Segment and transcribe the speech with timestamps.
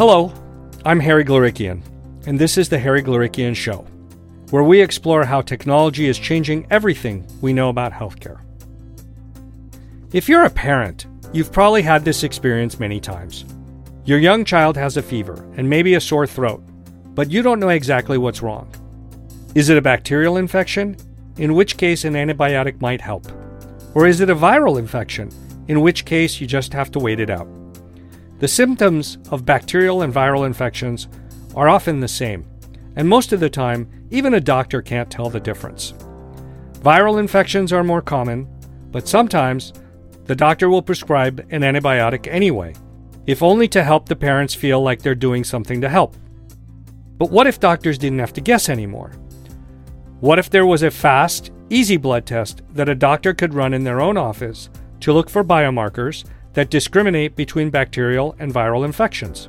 [0.00, 0.32] Hello,
[0.86, 1.82] I'm Harry Glorikian,
[2.26, 3.86] and this is the Harry Glorikian Show,
[4.48, 8.40] where we explore how technology is changing everything we know about healthcare.
[10.14, 13.44] If you're a parent, you've probably had this experience many times.
[14.06, 16.62] Your young child has a fever and maybe a sore throat,
[17.14, 18.72] but you don't know exactly what's wrong.
[19.54, 20.96] Is it a bacterial infection?
[21.36, 23.26] In which case, an antibiotic might help.
[23.94, 25.28] Or is it a viral infection?
[25.68, 27.46] In which case, you just have to wait it out.
[28.40, 31.08] The symptoms of bacterial and viral infections
[31.54, 32.46] are often the same,
[32.96, 35.92] and most of the time, even a doctor can't tell the difference.
[36.80, 38.48] Viral infections are more common,
[38.90, 39.74] but sometimes
[40.24, 42.74] the doctor will prescribe an antibiotic anyway,
[43.26, 46.16] if only to help the parents feel like they're doing something to help.
[47.18, 49.12] But what if doctors didn't have to guess anymore?
[50.20, 53.84] What if there was a fast, easy blood test that a doctor could run in
[53.84, 59.48] their own office to look for biomarkers that discriminate between bacterial and viral infections.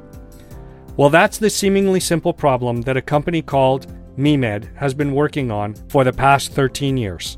[0.98, 5.73] Well, that's the seemingly simple problem that a company called MeMed has been working on
[5.90, 7.38] for the past 13 years.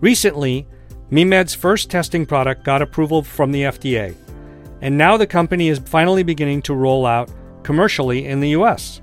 [0.00, 0.66] Recently,
[1.10, 4.14] MeMed's first testing product got approval from the FDA,
[4.82, 7.30] and now the company is finally beginning to roll out
[7.62, 9.00] commercially in the US.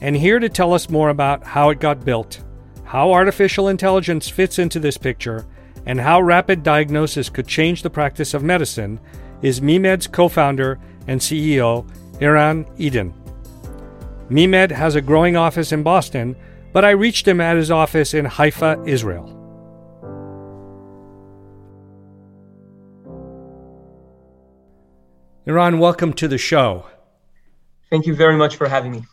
[0.00, 2.42] And here to tell us more about how it got built,
[2.84, 5.44] how artificial intelligence fits into this picture,
[5.86, 8.98] and how rapid diagnosis could change the practice of medicine
[9.42, 11.86] is MeMed's co founder and CEO,
[12.20, 13.12] Eran Eden.
[14.30, 16.34] MeMed has a growing office in Boston,
[16.72, 19.30] but I reached him at his office in Haifa, Israel.
[25.46, 26.86] Eran, welcome to the show.
[27.90, 29.04] Thank you very much for having me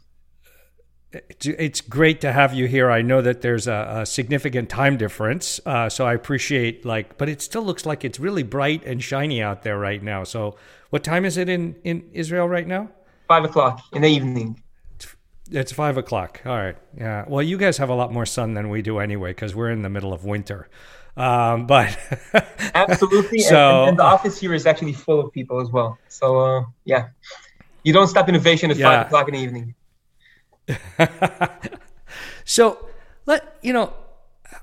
[1.14, 2.90] it's great to have you here.
[2.90, 7.28] I know that there's a, a significant time difference, uh, so I appreciate like, but
[7.28, 10.24] it still looks like it's really bright and shiny out there right now.
[10.24, 10.56] So,
[10.90, 12.90] what time is it in in Israel right now?
[13.28, 14.62] Five o'clock in the evening.
[14.96, 15.16] It's,
[15.50, 16.42] it's five o'clock.
[16.46, 16.78] All right.
[16.98, 17.26] Yeah.
[17.28, 19.82] Well, you guys have a lot more sun than we do anyway, because we're in
[19.82, 20.70] the middle of winter.
[21.18, 21.98] Um, but
[22.74, 23.40] absolutely.
[23.40, 25.98] so, and, and, the office here is actually full of people as well.
[26.08, 27.10] So, uh, yeah,
[27.84, 28.90] you don't stop innovation at yeah.
[28.90, 29.76] five o'clock in the evening.
[32.46, 32.88] so
[33.26, 33.94] let you know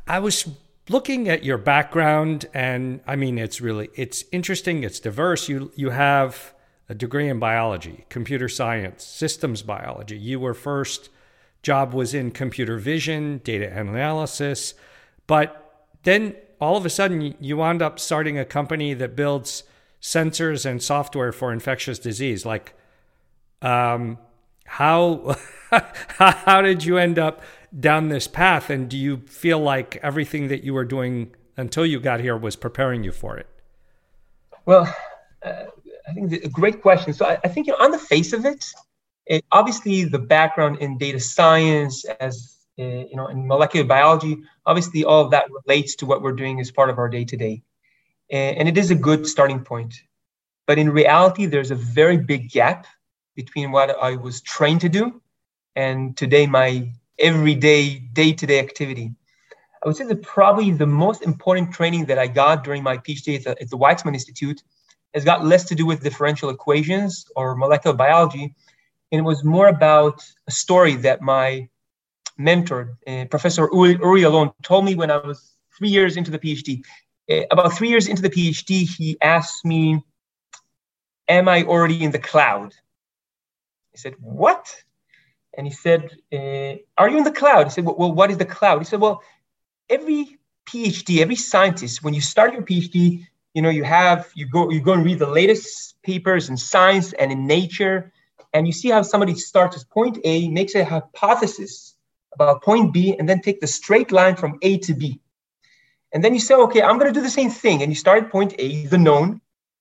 [0.06, 0.48] i was
[0.88, 5.48] looking at your background and i mean it's really it's interesting it's diverse.
[5.48, 6.54] You you have
[6.88, 10.16] a degree in biology computer science systems biology.
[10.16, 11.10] You were first
[11.62, 14.74] job was in computer vision data analysis.
[15.26, 19.64] But then all of a sudden you wound up starting a company that builds
[20.00, 22.74] sensors and software for infectious disease like
[23.62, 24.16] um,
[24.68, 25.36] how
[26.18, 27.42] how did you end up
[27.78, 28.70] down this path?
[28.70, 32.56] And do you feel like everything that you were doing until you got here was
[32.56, 33.46] preparing you for it?
[34.66, 34.94] Well
[35.44, 35.64] uh,
[36.08, 37.12] i think a great question.
[37.12, 38.64] So i, I think you know, on the face of it,
[39.26, 45.04] it, obviously the background in data science as uh, you know in molecular biology obviously
[45.04, 47.62] all of that relates to what we're doing as part of our day to day
[48.30, 49.94] and it is a good starting point.
[50.66, 52.86] But in reality there's a very big gap
[53.38, 55.22] between what I was trained to do
[55.76, 56.90] and today my
[57.20, 59.12] everyday, day to day activity.
[59.80, 63.36] I would say that probably the most important training that I got during my PhD
[63.36, 64.60] at the, at the Weizmann Institute
[65.14, 68.56] has got less to do with differential equations or molecular biology.
[69.12, 71.68] And it was more about a story that my
[72.38, 76.40] mentor, uh, Professor Uri, Uri Alon, told me when I was three years into the
[76.40, 76.82] PhD.
[77.30, 80.02] Uh, about three years into the PhD, he asked me,
[81.28, 82.74] Am I already in the cloud?
[83.98, 84.72] He said, What?
[85.56, 87.64] And he said, uh, Are you in the cloud?
[87.66, 88.78] He said, well, what is the cloud?
[88.78, 89.22] He said, Well,
[89.90, 94.70] every PhD, every scientist, when you start your PhD, you know, you have, you go,
[94.70, 98.12] you go and read the latest papers in science and in nature,
[98.54, 101.96] and you see how somebody starts with point A, makes a hypothesis
[102.32, 105.20] about point B, and then take the straight line from A to B.
[106.12, 107.82] And then you say, okay, I'm going to do the same thing.
[107.82, 109.40] And you start at point A, the known,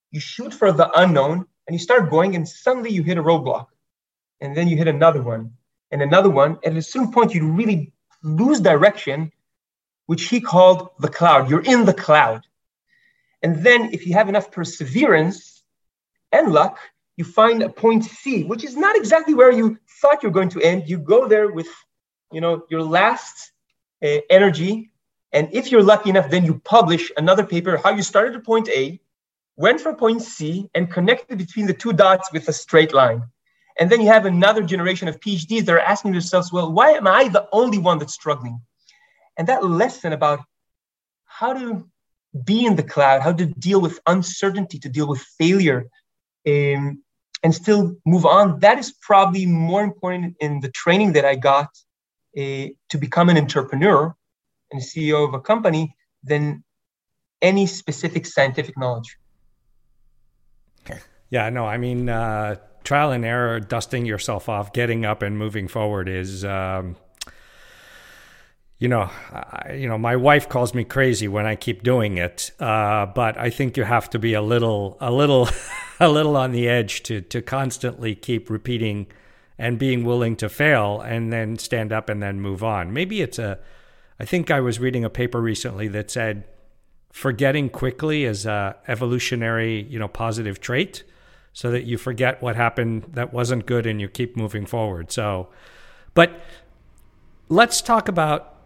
[0.09, 3.67] you shoot for the unknown, and you start going, and suddenly you hit a roadblock
[4.41, 5.53] and then you hit another one
[5.91, 6.57] and another one.
[6.63, 7.93] At a certain point, you really
[8.23, 9.31] lose direction,
[10.05, 11.49] which he called the cloud.
[11.49, 12.45] You're in the cloud.
[13.43, 15.63] And then, if you have enough perseverance
[16.31, 16.79] and luck,
[17.17, 20.61] you find a point C, which is not exactly where you thought you're going to
[20.61, 20.89] end.
[20.89, 21.67] You go there with,
[22.31, 23.51] you know, your last
[24.03, 24.91] uh, energy,
[25.33, 28.69] and if you're lucky enough, then you publish another paper how you started at point
[28.69, 28.99] A,
[29.55, 33.23] went from point C, and connected between the two dots with a straight line.
[33.79, 37.07] And then you have another generation of PhDs that are asking themselves, well, why am
[37.07, 38.61] I the only one that's struggling?
[39.37, 40.39] And that lesson about
[41.25, 41.87] how to
[42.43, 45.87] be in the cloud, how to deal with uncertainty, to deal with failure,
[46.47, 47.03] um,
[47.43, 48.59] and still move on.
[48.59, 51.69] That is probably more important in the training that I got
[52.37, 54.15] uh, to become an entrepreneur
[54.71, 56.63] and CEO of a company than
[57.41, 59.17] any specific scientific knowledge.
[61.29, 62.55] Yeah, no, I mean, uh,
[62.87, 66.95] trial and error, dusting yourself off, getting up and moving forward is, um,
[68.79, 72.51] you know, I, you know, my wife calls me crazy when I keep doing it,
[72.61, 75.49] uh, but I think you have to be a little, a little,
[75.99, 79.07] a little on the edge to to constantly keep repeating
[79.57, 82.93] and being willing to fail and then stand up and then move on.
[82.93, 83.59] Maybe it's a,
[84.17, 86.45] I think I was reading a paper recently that said
[87.11, 91.03] forgetting quickly is a evolutionary, you know, positive trait
[91.57, 95.11] so that you forget what happened that wasn't good and you keep moving forward.
[95.11, 95.47] So,
[96.13, 96.39] but
[97.49, 98.57] let's talk about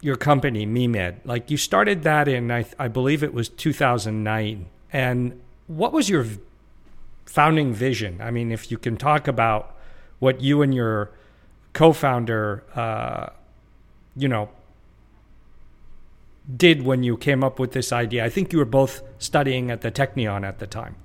[0.00, 1.16] your company, MeMed.
[1.26, 4.64] Like you started that in, I, I believe it was 2009.
[4.90, 6.24] And what was your
[7.26, 8.22] founding vision?
[8.22, 9.76] I mean, if you can talk about
[10.18, 11.10] what you and your
[11.74, 13.26] co-founder, uh,
[14.16, 14.48] you know,
[16.56, 18.24] did when you came up with this idea.
[18.24, 20.96] I think you were both studying at the Technion at the time.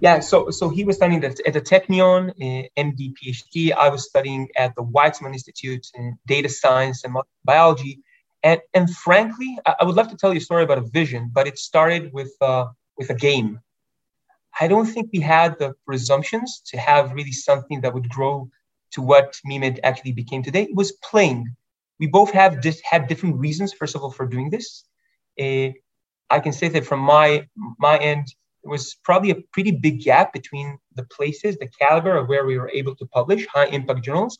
[0.00, 3.72] Yeah, so so he was studying at, the Technion, uh, MD, PhD.
[3.72, 8.00] I was studying at the Weizmann Institute in data science and biology.
[8.42, 11.30] And and frankly, I, I, would love to tell you a story about a vision,
[11.32, 12.66] but it started with uh,
[12.98, 13.60] with a game.
[14.60, 18.48] I don't think we had the presumptions to have really something that would grow
[18.92, 20.62] to what MeMed actually became today.
[20.62, 21.56] It was playing.
[21.98, 24.84] We both have dis- had different reasons, first of all, for doing this.
[25.40, 25.70] Uh,
[26.30, 27.46] I can say that from my
[27.78, 28.26] my end,
[28.64, 32.58] there was probably a pretty big gap between the places, the caliber of where we
[32.58, 34.38] were able to publish high impact journals.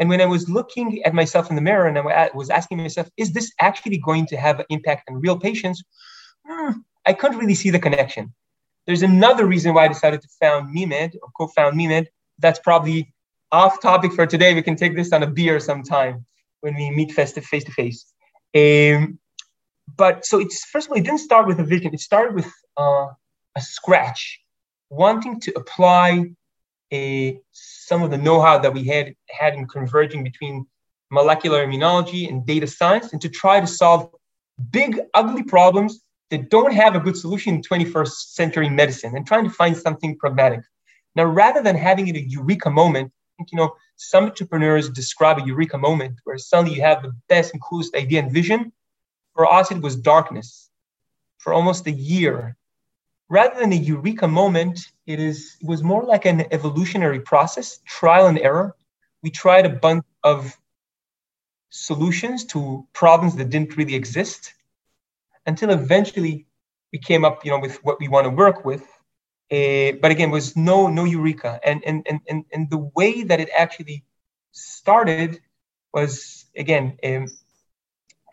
[0.00, 3.08] And when I was looking at myself in the mirror and I was asking myself,
[3.18, 5.82] is this actually going to have an impact on real patients?
[6.46, 6.72] Hmm,
[7.06, 8.34] I couldn't really see the connection.
[8.86, 12.06] There's another reason why I decided to found MeMed or co-found MeMed.
[12.38, 13.12] That's probably
[13.52, 14.54] off topic for today.
[14.54, 16.24] We can take this on a beer sometime
[16.60, 18.06] when we meet face to face to face.
[18.54, 19.18] Um,
[19.96, 21.92] but so it's first of all, it didn't start with a vision.
[21.94, 23.08] It started with uh,
[23.56, 24.40] a scratch,
[24.90, 26.30] wanting to apply
[26.92, 30.66] a, some of the know-how that we had had in converging between
[31.10, 34.10] molecular immunology and data science, and to try to solve
[34.70, 39.44] big, ugly problems that don't have a good solution in 21st century medicine, and trying
[39.44, 40.60] to find something pragmatic.
[41.14, 45.38] Now, rather than having it a eureka moment, I think, you know, some entrepreneurs describe
[45.38, 48.72] a eureka moment where suddenly you have the best and coolest idea and vision.
[49.34, 50.68] For us, it was darkness.
[51.38, 52.56] For almost a year,
[53.28, 58.26] rather than a eureka moment, it is it was more like an evolutionary process, trial
[58.26, 58.76] and error.
[59.22, 60.56] We tried a bunch of
[61.70, 64.54] solutions to problems that didn't really exist
[65.46, 66.46] until eventually
[66.92, 68.82] we came up, you know, with what we want to work with.
[69.50, 73.48] Uh, but again, was no no eureka, and and and and the way that it
[73.56, 74.04] actually
[74.52, 75.40] started
[75.92, 77.26] was again, um,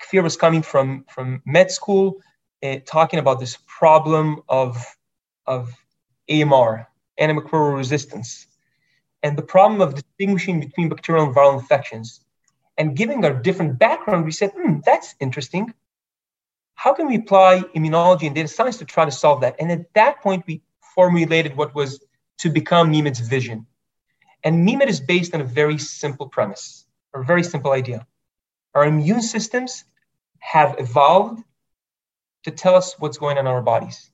[0.02, 2.20] Kfir was coming from from med school
[2.64, 4.84] uh, talking about this problem of,
[5.46, 5.74] of
[6.30, 6.88] AMR,
[7.20, 8.48] antimicrobial resistance,
[9.22, 12.22] and the problem of distinguishing between bacterial and viral infections.
[12.78, 15.74] And giving our different background, we said, hmm, that's interesting.
[16.76, 19.56] How can we apply immunology and data science to try to solve that?
[19.60, 20.62] And at that point, we
[20.96, 22.04] formulated what was
[22.40, 23.68] to become MeMed's vision.
[24.44, 28.06] And MeMed is based on a very simple premise, or a very simple idea.
[28.74, 29.86] Our immune systems
[30.40, 31.44] have evolved
[32.44, 34.12] to tell us what's going on in our bodies.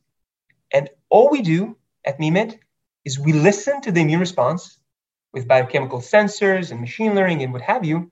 [0.72, 2.60] And all we do at MeMed
[3.06, 4.80] is we listen to the immune response
[5.34, 8.12] with biochemical sensors and machine learning and what have you,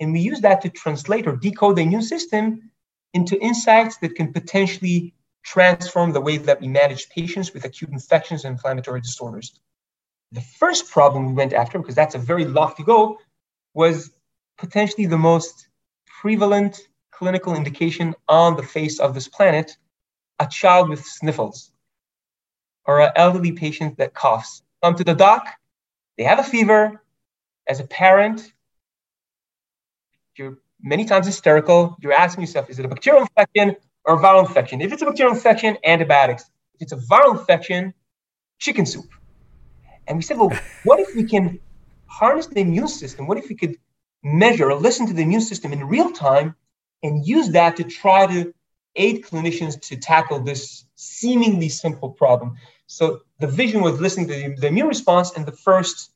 [0.00, 2.70] and we use that to translate or decode the immune system
[3.14, 8.44] into insights that can potentially transform the way that we manage patients with acute infections
[8.44, 9.60] and inflammatory disorders.
[10.32, 13.18] The first problem we went after, because that's a very lofty goal,
[13.72, 14.10] was
[14.58, 15.68] potentially the most
[16.20, 16.78] prevalent
[17.18, 19.76] clinical indication on the face of this planet
[20.38, 21.72] a child with sniffles
[22.86, 24.62] or an elderly patient that coughs.
[24.82, 25.48] Come to the doc,
[26.16, 27.02] they have a fever.
[27.66, 28.52] As a parent,
[30.36, 31.96] you're many times hysterical.
[32.00, 34.80] You're asking yourself, is it a bacterial infection or a viral infection?
[34.80, 36.44] If it's a bacterial infection, antibiotics.
[36.74, 37.92] If it's a viral infection,
[38.58, 39.10] chicken soup.
[40.06, 40.52] And we said, well,
[40.84, 41.58] what if we can
[42.06, 43.26] harness the immune system?
[43.26, 43.76] What if we could
[44.22, 46.54] measure or listen to the immune system in real time
[47.02, 48.52] and use that to try to
[48.96, 52.56] aid clinicians to tackle this seemingly simple problem.
[52.86, 56.10] So the vision was listening to the, immune response, and the first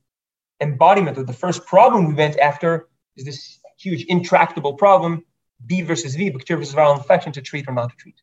[0.61, 5.25] embodiment of the first problem we went after is this huge intractable problem
[5.65, 8.21] B versus V, bacterial versus viral infection, to treat or not to treat.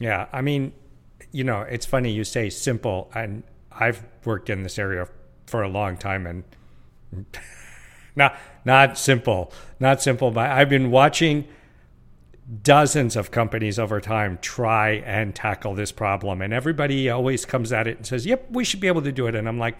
[0.00, 0.72] Yeah, I mean,
[1.32, 3.42] you know, it's funny you say simple, and
[3.72, 5.08] I've worked in this area
[5.46, 6.44] for a long time, and
[8.18, 10.30] not not simple, not simple.
[10.30, 11.48] But I've been watching
[12.62, 17.86] dozens of companies over time try and tackle this problem, and everybody always comes at
[17.86, 19.76] it and says, "Yep, we should be able to do it." And I'm like,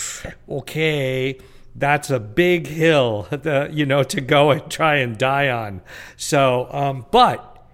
[0.48, 1.38] "Okay."
[1.74, 5.80] That's a big hill, the, you know, to go and try and die on.
[6.18, 7.66] So, um, but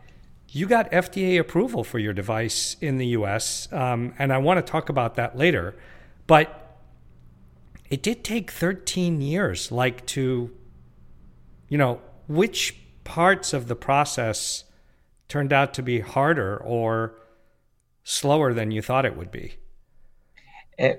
[0.50, 4.70] you got FDA approval for your device in the US, um, and I want to
[4.70, 5.74] talk about that later.
[6.26, 6.67] But
[7.90, 10.50] it did take 13 years, like to,
[11.68, 14.64] you know, which parts of the process
[15.28, 17.14] turned out to be harder or
[18.04, 19.56] slower than you thought it would be?
[20.78, 20.90] Uh,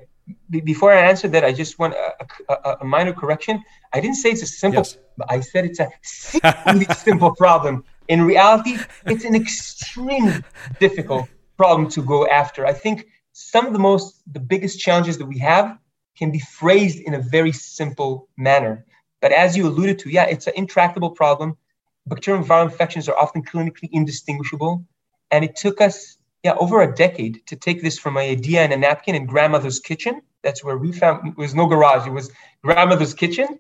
[0.49, 3.63] before I answer that, I just want a, a, a, minor correction.
[3.93, 4.81] I didn't say it's a simple.
[4.81, 4.97] Yes.
[5.27, 10.43] I said it's a simple problem in reality, it's an extremely
[10.79, 12.65] difficult problem to go after.
[12.65, 15.77] I think some of the most, the biggest challenges that we have
[16.19, 18.85] can be phrased in a very simple manner.
[19.21, 21.57] But as you alluded to, yeah, it's an intractable problem.
[22.05, 24.85] Bacterial viral infections are often clinically indistinguishable.
[25.31, 28.71] And it took us, yeah, over a decade to take this from an idea in
[28.71, 30.21] a napkin in grandmother's kitchen.
[30.43, 32.31] That's where we found it was no garage, it was
[32.63, 33.59] grandmother's kitchen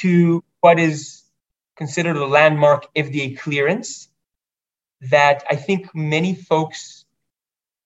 [0.00, 1.22] to what is
[1.76, 4.08] considered a landmark FDA clearance
[5.00, 6.97] that I think many folks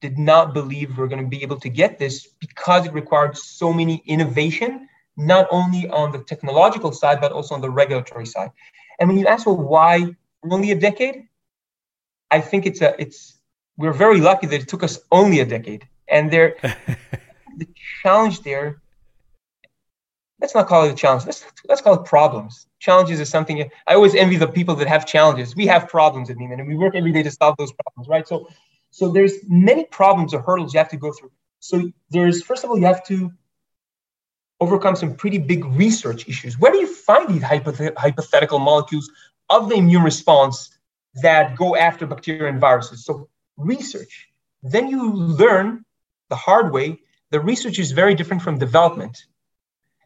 [0.02, 3.72] did not believe we're going to be able to get this because it required so
[3.72, 8.50] many innovation, not only on the technological side, but also on the regulatory side.
[8.98, 10.14] And when you ask, well, why
[10.50, 11.28] only a decade?
[12.30, 13.38] I think it's a, it's,
[13.78, 15.88] we're very lucky that it took us only a decade.
[16.08, 16.56] And there,
[17.56, 17.68] the
[18.02, 18.82] challenge there
[20.42, 21.24] let's not call it a challenge.
[21.24, 22.66] Let's let's call it problems.
[22.80, 25.56] Challenges is something I always envy the people that have challenges.
[25.56, 28.26] We have problems at MeMed, and we work every day to solve those problems, right?
[28.26, 28.48] So,
[28.92, 31.32] so there's many problems or hurdles you have to go through.
[31.60, 33.32] So there's first of all you have to
[34.60, 36.58] overcome some pretty big research issues.
[36.58, 39.10] Where do you find these hypoth- hypothetical molecules
[39.48, 40.78] of the immune response
[41.22, 43.04] that go after bacteria and viruses?
[43.04, 44.28] So research.
[44.62, 45.84] Then you learn
[46.28, 47.00] the hard way.
[47.30, 49.24] The research is very different from development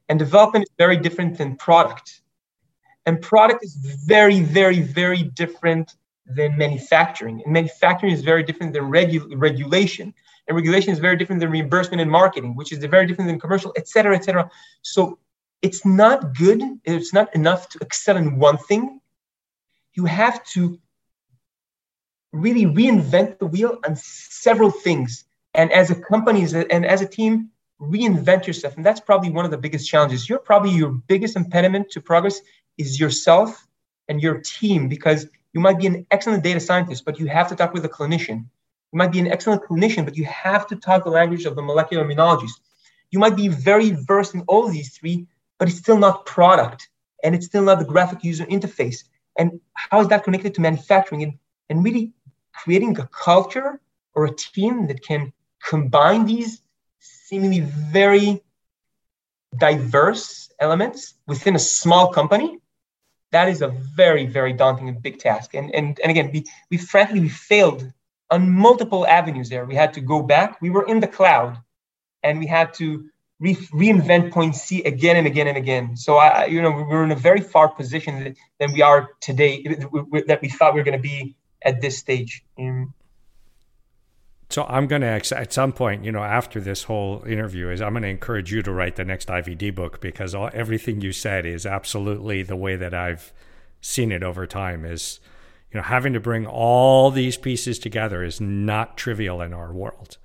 [0.09, 2.23] and development is very different than product.
[3.05, 5.95] And product is very, very, very different
[6.29, 7.43] than manufacturing.
[7.45, 10.13] And manufacturing is very different than regu- regulation.
[10.49, 13.73] And regulation is very different than reimbursement and marketing, which is very different than commercial,
[13.77, 14.51] et cetera, et cetera.
[14.83, 15.19] So
[15.63, 16.63] it's not good.
[16.85, 19.01] It's not enough to excel in one thing.
[19.95, 20.79] You have to
[22.33, 25.25] really reinvent the wheel on several things.
[25.55, 28.77] And as a company and as a team, reinvent yourself.
[28.77, 30.29] And that's probably one of the biggest challenges.
[30.29, 32.41] You're probably your biggest impediment to progress
[32.79, 33.67] is yourself
[34.09, 37.57] and your team because you might be an excellent data scientist, but you have to
[37.57, 38.41] talk with a clinician.
[38.93, 41.63] You might be an excellent clinician, but you have to talk the language of the
[41.63, 42.57] molecular immunologist.
[43.11, 45.27] You might be very versed in all these three,
[45.59, 46.91] but it's still not product
[47.25, 49.05] and it's still not the graphic user interface.
[49.39, 51.39] And how is that connected to manufacturing and,
[51.71, 52.13] and really
[52.53, 53.81] creating a culture
[54.15, 55.33] or a team that can
[55.65, 56.61] combine these
[56.99, 58.43] seemingly very
[59.57, 62.59] diverse elements within a small company,
[63.37, 63.69] that is a
[64.01, 65.49] very, very daunting and big task.
[65.59, 66.41] And and, and again, we,
[66.71, 67.83] we frankly we failed
[68.35, 69.65] on multiple avenues there.
[69.73, 70.49] We had to go back.
[70.65, 71.53] We were in the cloud
[72.25, 72.87] and we had to
[73.47, 75.97] re- reinvent point C again and again and again.
[75.97, 78.13] So I, you know, we were in a very far position
[78.59, 79.53] than we are today
[80.31, 82.33] that we thought we were going to be at this stage.
[84.49, 87.93] So I'm going to at some point, you know, after this whole interview, is I'm
[87.93, 91.45] going to encourage you to write the next IVD book because all, everything you said
[91.45, 93.33] is absolutely the way that I've
[93.81, 94.85] seen it over time.
[94.85, 95.19] Is
[95.73, 100.17] you know having to bring all these pieces together is not trivial in our world.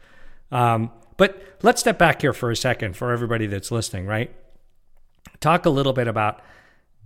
[0.52, 4.06] Um, but let's step back here for a second for everybody that's listening.
[4.06, 4.32] Right,
[5.40, 6.42] talk a little bit about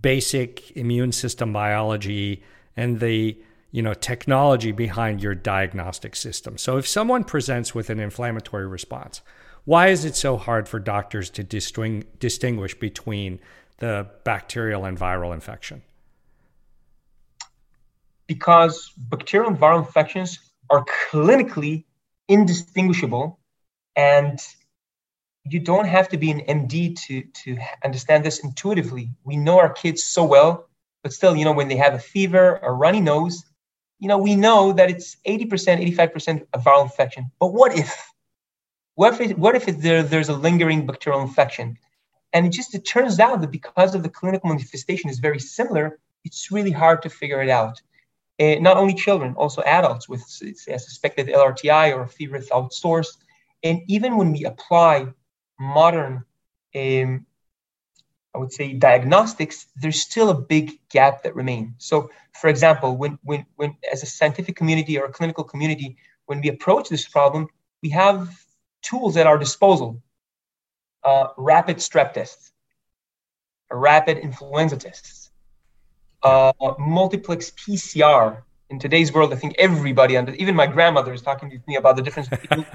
[0.02, 2.42] basic immune system biology
[2.76, 3.38] and the
[3.76, 6.56] you know technology behind your diagnostic system.
[6.56, 9.20] So if someone presents with an inflammatory response,
[9.66, 13.38] why is it so hard for doctors to distinguish between
[13.76, 15.82] the bacterial and viral infection?
[18.26, 20.38] Because bacterial and viral infections
[20.70, 21.84] are clinically
[22.28, 23.38] indistinguishable
[23.94, 24.40] and
[25.44, 29.10] you don't have to be an MD to, to understand this intuitively.
[29.22, 30.66] We know our kids so well,
[31.02, 33.44] but still, you know, when they have a fever, a runny nose,
[33.98, 37.30] you know, we know that it's 80%, 85% of viral infection.
[37.40, 38.12] But what if?
[38.94, 41.78] What if, it, what if it, there, there's a lingering bacterial infection?
[42.32, 45.98] And it just it turns out that because of the clinical manifestation is very similar,
[46.24, 47.80] it's really hard to figure it out.
[48.40, 50.22] uh, not only children, also adults with
[50.68, 53.16] a suspected LRTI or a fever without source.
[53.62, 55.08] And even when we apply
[55.58, 56.24] modern,
[56.74, 57.26] um,
[58.36, 61.72] I would say, diagnostics, there's still a big gap that remains.
[61.78, 66.42] So, for example, when, when, when as a scientific community or a clinical community, when
[66.42, 67.48] we approach this problem,
[67.82, 68.28] we have
[68.82, 70.02] tools at our disposal.
[71.02, 72.52] Uh, rapid strep tests,
[73.70, 75.30] rapid influenza tests,
[76.22, 78.42] uh, multiplex PCR.
[78.68, 82.02] In today's world, I think everybody, even my grandmother, is talking to me about the
[82.02, 82.66] difference between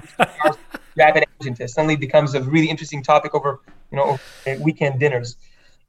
[0.96, 1.74] rapid antigen tests.
[1.74, 4.18] Suddenly, becomes a really interesting topic over, you know,
[4.60, 5.36] weekend dinners.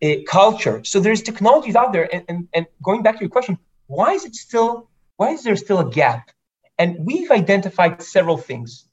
[0.03, 0.83] Uh, culture.
[0.83, 3.57] So there's technologies out there, and, and, and going back to your question,
[3.87, 4.89] why is it still?
[5.15, 6.29] Why is there still a gap?
[6.77, 8.85] And we've identified several things.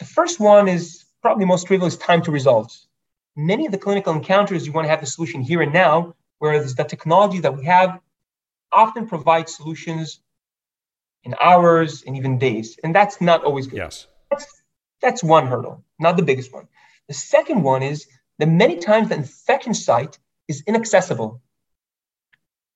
[0.00, 2.88] The first one is probably most trivial is time to results.
[3.36, 6.74] Many of the clinical encounters, you want to have the solution here and now, whereas
[6.74, 8.00] the technology that we have
[8.72, 10.20] often provides solutions
[11.22, 12.76] in hours and even days.
[12.82, 13.76] And that's not always good.
[13.76, 14.08] Yes.
[14.30, 14.62] That's,
[15.00, 16.66] that's one hurdle, not the biggest one.
[17.06, 20.18] The second one is that many times the infection site
[20.50, 21.40] is inaccessible.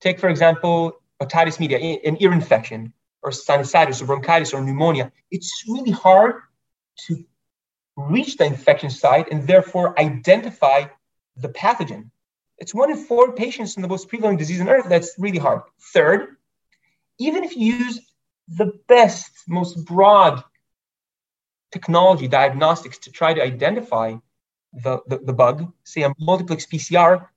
[0.01, 5.11] Take, for example, otitis media, an ear infection, or sinusitis, or bronchitis, or pneumonia.
[5.31, 6.35] It's really hard
[7.07, 7.25] to
[7.97, 10.85] reach the infection site and therefore identify
[11.37, 12.11] the pathogen.
[12.59, 15.63] It's one in four patients in the most prevalent disease on earth that's really hard.
[15.93, 16.37] Third,
[17.19, 18.01] even if you use
[18.47, 20.45] the best, most broad
[21.73, 24.15] technology diagnostics to try to identify
[24.73, 27.29] the, the, the bug, say a multiplex PCR,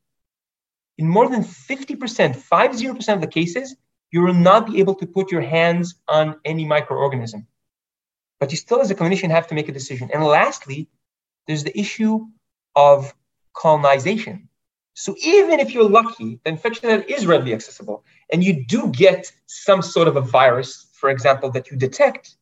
[0.97, 3.75] in more than 50%, 50% of the cases,
[4.11, 7.45] you will not be able to put your hands on any microorganism
[8.39, 10.09] but you still, as a clinician, have to make a decision.
[10.13, 10.87] And lastly,
[11.47, 12.27] there's the issue
[12.75, 13.13] of
[13.53, 14.49] colonization.
[14.93, 19.81] So even if you're lucky, the infection is readily accessible, and you do get some
[19.81, 22.35] sort of a virus, for example, that you detect,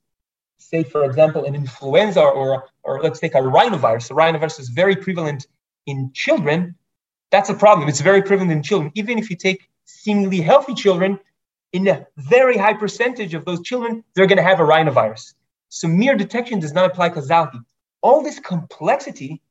[0.58, 4.08] say, for example, an influenza or, or let's take a rhinovirus.
[4.08, 5.48] The rhinovirus is very prevalent
[5.86, 6.76] in children.
[7.32, 7.90] That's a problem.
[7.90, 8.92] It's very prevalent in children.
[8.96, 11.20] Even if you take seemingly healthy children,
[11.74, 15.34] in a very high percentage of those children, they're going to have a rhinovirus.
[15.70, 17.60] So mere detection does not apply causality.
[18.02, 19.42] All this complexity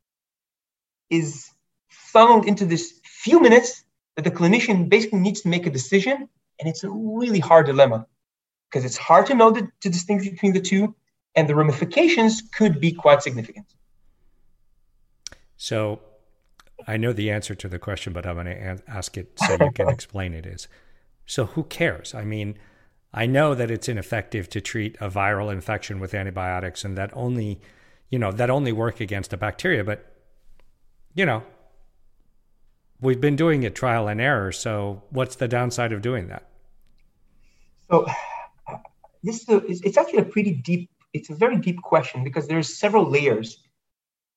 [1.10, 1.50] is
[1.90, 3.84] funneled into this few minutes
[4.16, 6.28] that the clinician basically needs to make a decision.
[6.58, 8.06] And it's a really hard dilemma
[8.70, 10.94] because it's hard to know the, to distinguish between the two,
[11.36, 13.66] and the ramifications could be quite significant.
[15.56, 16.00] So
[16.86, 19.70] I know the answer to the question, but I'm going to ask it so you
[19.72, 20.68] can explain it is.
[21.26, 22.14] So who cares?
[22.14, 22.58] I mean,
[23.12, 27.60] I know that it's ineffective to treat a viral infection with antibiotics and that only,
[28.10, 30.10] you know, that only work against a bacteria, but
[31.14, 31.44] you know,
[33.00, 36.48] we've been doing it trial and error, so what's the downside of doing that?
[37.90, 38.06] So
[39.22, 42.76] this is a, it's actually a pretty deep it's a very deep question because there's
[42.76, 43.63] several layers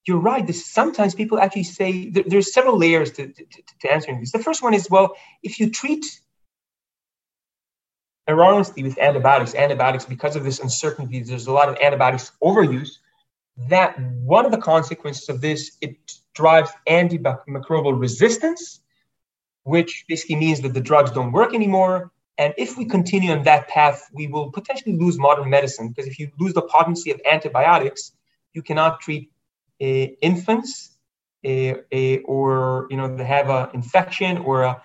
[0.08, 0.48] you're right.
[0.48, 3.46] This, sometimes people actually say there, there's several layers to, to,
[3.80, 4.32] to, answering this.
[4.32, 6.06] The first one is well, if you treat
[8.28, 13.00] erroneously with antibiotics, antibiotics, because of this uncertainty, there's a lot of antibiotics overuse.
[13.70, 15.98] That one of the consequences of this, it
[16.36, 18.82] drives antimicrobial resistance,
[19.64, 22.12] which basically means that the drugs don't work anymore.
[22.38, 26.20] And if we continue on that path, we will potentially lose modern medicine because if
[26.20, 28.14] you lose the potency of antibiotics,
[28.54, 29.32] you cannot treat
[29.80, 30.98] infants
[31.46, 34.82] uh, uh, or you know they have an infection or a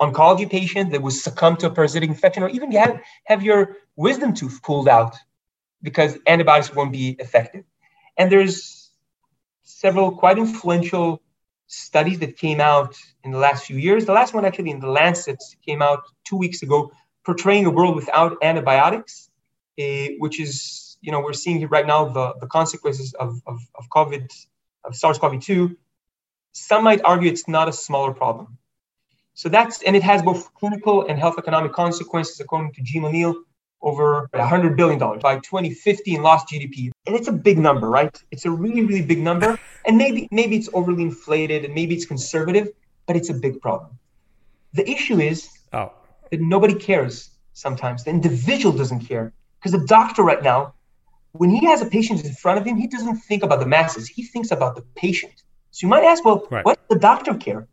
[0.00, 4.34] oncology patient that was succumb to a parasitic infection, or even have, have your wisdom
[4.34, 5.16] tooth pulled out
[5.82, 7.64] because antibiotics won't be effective.
[8.16, 8.90] And there's
[9.62, 11.22] several quite influential
[11.66, 14.06] studies that came out in the last few years.
[14.06, 16.90] The last one actually in the Lancet came out two weeks ago,
[17.24, 19.30] portraying a world without antibiotics,
[19.80, 23.88] uh, which is, you know, we're seeing right now the, the consequences of, of, of
[23.90, 24.30] COVID,
[24.84, 25.76] of SARS-CoV-2.
[26.52, 28.58] Some might argue it's not a smaller problem.
[29.34, 33.36] So that's, and it has both clinical and health economic consequences, according to Jim O'Neill,
[33.80, 36.90] over $100 billion by 2050 in lost GDP.
[37.06, 38.20] And it's a big number, right?
[38.32, 39.58] It's a really, really big number.
[39.86, 42.68] And maybe, maybe it's overly inflated and maybe it's conservative,
[43.06, 43.92] but it's a big problem.
[44.74, 45.92] The issue is oh.
[46.30, 48.04] that nobody cares sometimes.
[48.04, 49.32] The individual doesn't care.
[49.58, 50.74] Because the doctor right now,
[51.32, 54.08] when he has a patient in front of him, he doesn't think about the masses.
[54.08, 55.34] He thinks about the patient.
[55.70, 56.64] So you might ask, well, right.
[56.64, 57.68] why does the doctor care?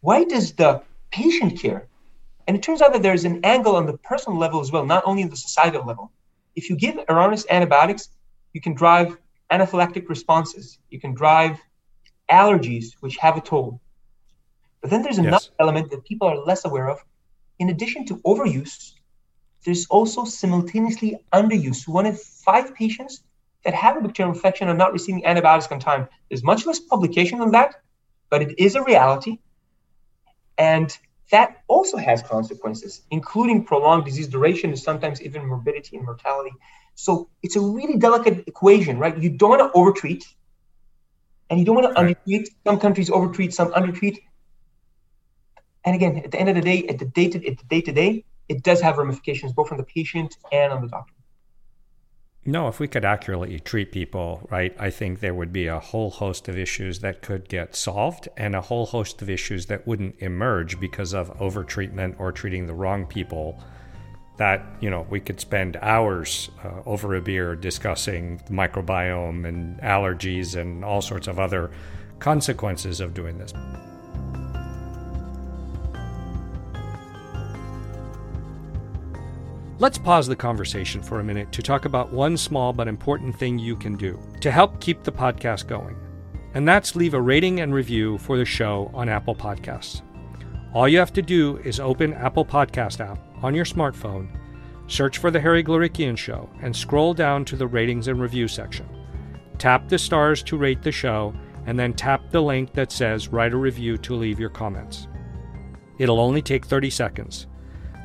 [0.00, 1.88] Why does the patient care.
[2.46, 5.02] And it turns out that there's an angle on the personal level as well, not
[5.06, 6.10] only on the societal level.
[6.56, 8.08] If you give erroneous antibiotics,
[8.52, 9.16] you can drive
[9.52, 10.78] anaphylactic responses.
[10.90, 11.58] You can drive
[12.30, 13.80] allergies, which have a toll.
[14.80, 15.50] But then there's another yes.
[15.60, 16.98] element that people are less aware of.
[17.58, 18.92] In addition to overuse,
[19.64, 21.86] there's also simultaneously underuse.
[21.86, 23.22] One in five patients
[23.64, 26.08] that have a bacterial infection are not receiving antibiotics on time.
[26.28, 27.74] There's much less publication on that,
[28.30, 29.38] but it is a reality.
[30.56, 30.96] And
[31.30, 36.52] that also has consequences, including prolonged disease duration and sometimes even morbidity and mortality.
[36.94, 39.16] So it's a really delicate equation, right?
[39.16, 40.24] You don't want to overtreat
[41.48, 42.48] and you don't want to undertreat.
[42.66, 44.20] Some countries overtreat, some undertreat.
[45.84, 47.80] And again, at the end of the day, at the day to, at the day
[47.80, 51.14] to day, it does have ramifications both on the patient and on the doctor.
[52.44, 56.10] No, if we could accurately treat people, right, I think there would be a whole
[56.10, 60.16] host of issues that could get solved and a whole host of issues that wouldn't
[60.18, 63.62] emerge because of overtreatment or treating the wrong people.
[64.38, 70.56] That, you know, we could spend hours uh, over a beer discussing microbiome and allergies
[70.60, 71.70] and all sorts of other
[72.18, 73.52] consequences of doing this.
[79.80, 83.58] Let's pause the conversation for a minute to talk about one small but important thing
[83.58, 85.96] you can do to help keep the podcast going.
[86.52, 90.02] And that's leave a rating and review for the show on Apple Podcasts.
[90.74, 94.28] All you have to do is open Apple Podcast app on your smartphone,
[94.86, 98.86] search for the Harry Glorikian Show, and scroll down to the ratings and review section.
[99.56, 103.54] Tap the stars to rate the show, and then tap the link that says write
[103.54, 105.08] a review to leave your comments.
[105.98, 107.46] It'll only take 30 seconds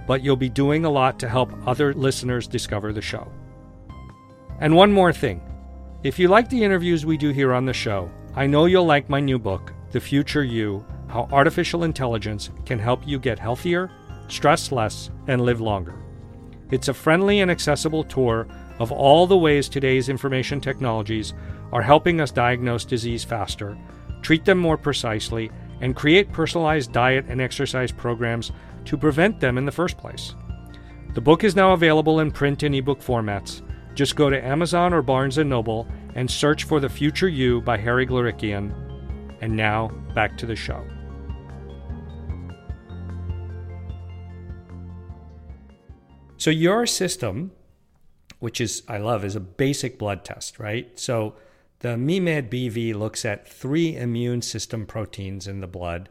[0.08, 3.32] but you'll be doing a lot to help other listeners discover the show.
[4.60, 5.42] And one more thing
[6.04, 9.10] if you like the interviews we do here on the show, I know you'll like
[9.10, 13.90] my new book, The Future You How Artificial Intelligence Can Help You Get Healthier,
[14.28, 15.96] Stress Less, and Live Longer.
[16.72, 18.48] It's a friendly and accessible tour
[18.80, 21.34] of all the ways today's information technologies
[21.72, 23.78] are helping us diagnose disease faster,
[24.22, 25.50] treat them more precisely,
[25.82, 28.52] and create personalized diet and exercise programs
[28.86, 30.36] to prevent them in the first place.
[31.14, 33.62] The book is now available in print and ebook formats.
[33.94, 37.78] Just go to Amazon or Barnes & Noble and search for The Future You by
[37.78, 38.74] Harry Glorikian.
[39.42, 40.86] And now, back to the show.
[46.38, 47.52] So your system,
[48.40, 50.98] which is I love, is a basic blood test, right?
[51.00, 51.36] So
[51.86, 56.10] the MeMed BV looks at three immune system proteins in the blood: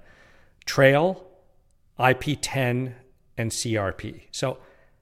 [0.66, 1.26] TRAIL,
[1.98, 2.94] IP10,
[3.36, 4.28] and CRP.
[4.30, 4.58] So,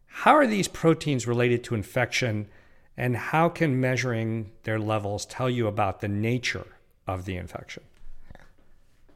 [0.06, 2.48] how are these proteins related to infection,
[2.96, 6.68] and how can measuring their levels tell you about the nature
[7.06, 7.82] of the infection?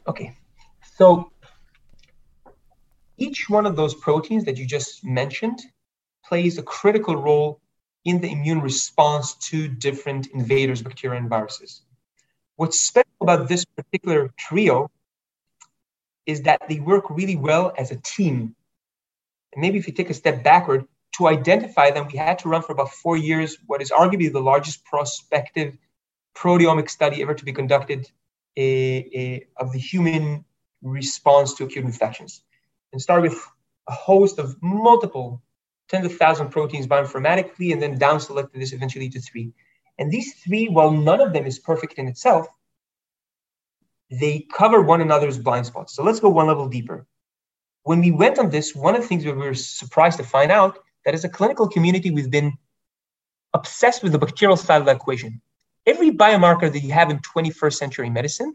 [0.07, 0.37] Okay,
[0.99, 1.33] so
[3.17, 5.63] each one of those proteins that you just mentioned
[6.23, 7.63] plays a critical role
[8.07, 11.83] in the immune response to different invaders, bacteria, and viruses.
[12.55, 14.91] What's special about this particular trio
[16.25, 18.55] is that they work really well as a team.
[19.53, 22.63] And maybe if you take a step backward, to identify them, we had to run
[22.63, 25.77] for about four years what is arguably the largest prospective
[26.37, 28.11] proteomic study ever to be conducted
[28.57, 28.67] a,
[29.15, 30.45] a, of the human
[30.83, 32.43] response to acute infections.
[32.93, 33.39] And start with
[33.89, 35.43] a host of multiple
[35.89, 39.53] tens of thousand proteins bioinformatically, and then down selected this eventually to three.
[39.99, 42.47] And these three, while none of them is perfect in itself,
[44.11, 45.95] they cover one another's blind spots.
[45.95, 47.07] So let's go one level deeper.
[47.83, 50.79] When we went on this, one of the things we were surprised to find out
[51.05, 52.53] that as a clinical community, we've been
[53.55, 55.41] obsessed with the bacterial side of the equation.
[55.87, 58.55] Every biomarker that you have in 21st century medicine,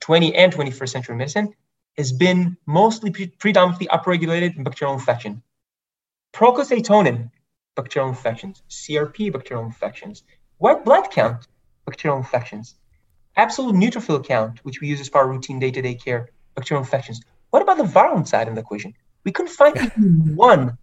[0.00, 1.54] 20 and 21st century medicine,
[1.96, 5.42] has been mostly pre- predominantly upregulated in bacterial infection.
[6.32, 7.30] Procalcitonin,
[7.76, 8.62] bacterial infections.
[8.68, 10.24] CRP, bacterial infections.
[10.58, 11.46] White blood count,
[11.86, 12.76] bacterial infections
[13.36, 17.20] absolute neutrophil count, which we use as part of routine day-to-day care, bacterial infections.
[17.50, 18.94] What about the virulent side of the equation?
[19.24, 20.78] We couldn't find even one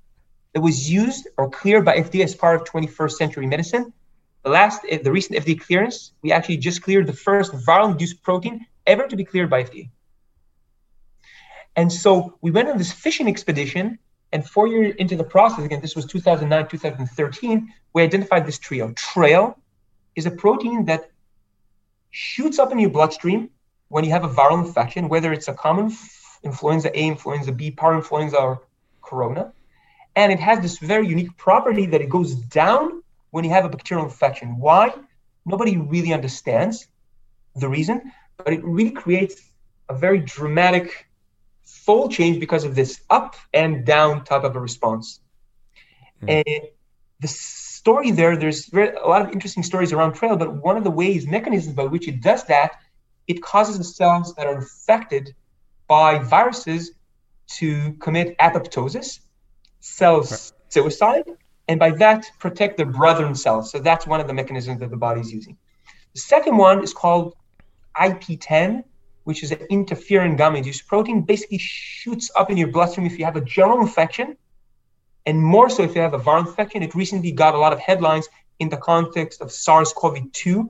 [0.54, 3.94] that was used or cleared by FDA as part of 21st century medicine.
[4.44, 8.66] The last, eh, the recent FDA clearance, we actually just cleared the first viral-induced protein
[8.88, 9.90] ever to be cleared by FDA.
[11.76, 14.00] And so we went on this fishing expedition,
[14.32, 18.92] and four years into the process, again, this was 2009, 2013, we identified this trio.
[18.94, 19.58] Trail
[20.16, 21.10] is a protein that
[22.12, 23.50] shoots up in your bloodstream
[23.88, 25.92] when you have a viral infection, whether it's a common
[26.44, 28.62] influenza A, influenza B, parainfluenza, or
[29.02, 29.52] corona.
[30.16, 33.70] And it has this very unique property that it goes down when you have a
[33.70, 34.60] bacterial infection.
[34.60, 34.94] Why?
[35.46, 36.88] Nobody really understands
[37.56, 39.42] the reason, but it really creates
[39.88, 41.09] a very dramatic
[41.90, 45.22] fold change because of this up and down type of a response.
[46.22, 46.44] Mm.
[46.46, 46.68] And
[47.20, 50.84] the story there, there's very, a lot of interesting stories around trail, but one of
[50.84, 52.74] the ways, mechanisms by which it does that,
[53.26, 55.34] it causes the cells that are infected
[55.88, 56.92] by viruses
[57.58, 59.22] to commit apoptosis.
[59.80, 61.24] Cells suicide,
[61.70, 63.72] and by that protect their brethren cells.
[63.72, 65.58] So that's one of the mechanisms that the body is using.
[66.14, 67.34] The second one is called
[67.98, 68.84] IP10,
[69.30, 73.26] which is an interferon gamma induced protein, basically shoots up in your bloodstream if you
[73.30, 74.36] have a general infection,
[75.28, 76.82] and more so if you have a viral infection.
[76.82, 80.68] It recently got a lot of headlines in the context of SARS-CoV-2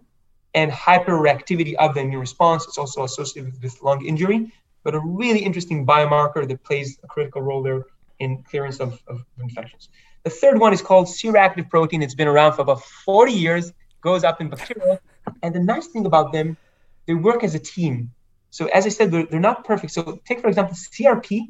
[0.56, 2.68] and hyperreactivity of the immune response.
[2.68, 4.52] It's also associated with lung injury,
[4.84, 7.86] but a really interesting biomarker that plays a critical role there
[8.20, 9.88] in clearance of, of infections.
[10.26, 12.04] The third one is called C-reactive protein.
[12.04, 15.00] It's been around for about 40 years, goes up in bacteria.
[15.44, 16.58] And the nice thing about them,
[17.06, 18.12] they work as a team.
[18.52, 19.94] So as I said, they're, they're not perfect.
[19.94, 21.48] So take, for example, CRP.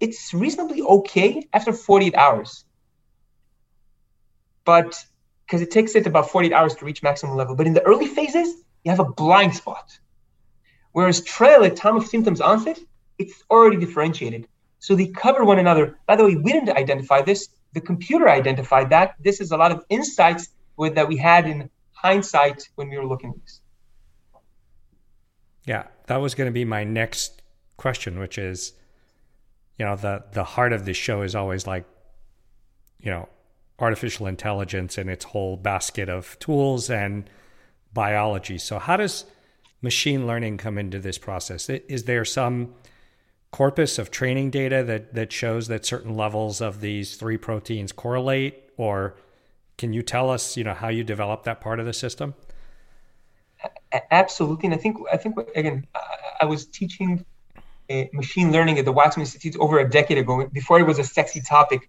[0.00, 2.64] It's reasonably okay after 48 hours.
[4.64, 5.04] But
[5.46, 7.54] because it takes it about 48 hours to reach maximum level.
[7.54, 9.98] But in the early phases, you have a blind spot.
[10.92, 12.78] Whereas trail at time of symptoms onset,
[13.18, 14.46] it's already differentiated.
[14.78, 15.98] So they cover one another.
[16.06, 17.48] By the way, we didn't identify this.
[17.72, 19.14] The computer identified that.
[19.22, 23.06] This is a lot of insights with, that we had in hindsight when we were
[23.06, 23.60] looking at this.
[25.68, 27.42] Yeah, that was going to be my next
[27.76, 28.72] question, which is,
[29.78, 31.84] you know, the the heart of this show is always like,
[32.98, 33.28] you know,
[33.78, 37.28] artificial intelligence and its whole basket of tools and
[37.92, 38.56] biology.
[38.56, 39.26] So, how does
[39.82, 41.68] machine learning come into this process?
[41.68, 42.72] Is there some
[43.50, 48.70] corpus of training data that, that shows that certain levels of these three proteins correlate?
[48.78, 49.16] Or
[49.76, 52.34] can you tell us, you know, how you develop that part of the system?
[54.10, 54.66] Absolutely.
[54.66, 55.86] And I think, I think again,
[56.40, 57.24] I was teaching
[57.90, 61.04] uh, machine learning at the Weizmann Institute over a decade ago, before it was a
[61.04, 61.88] sexy topic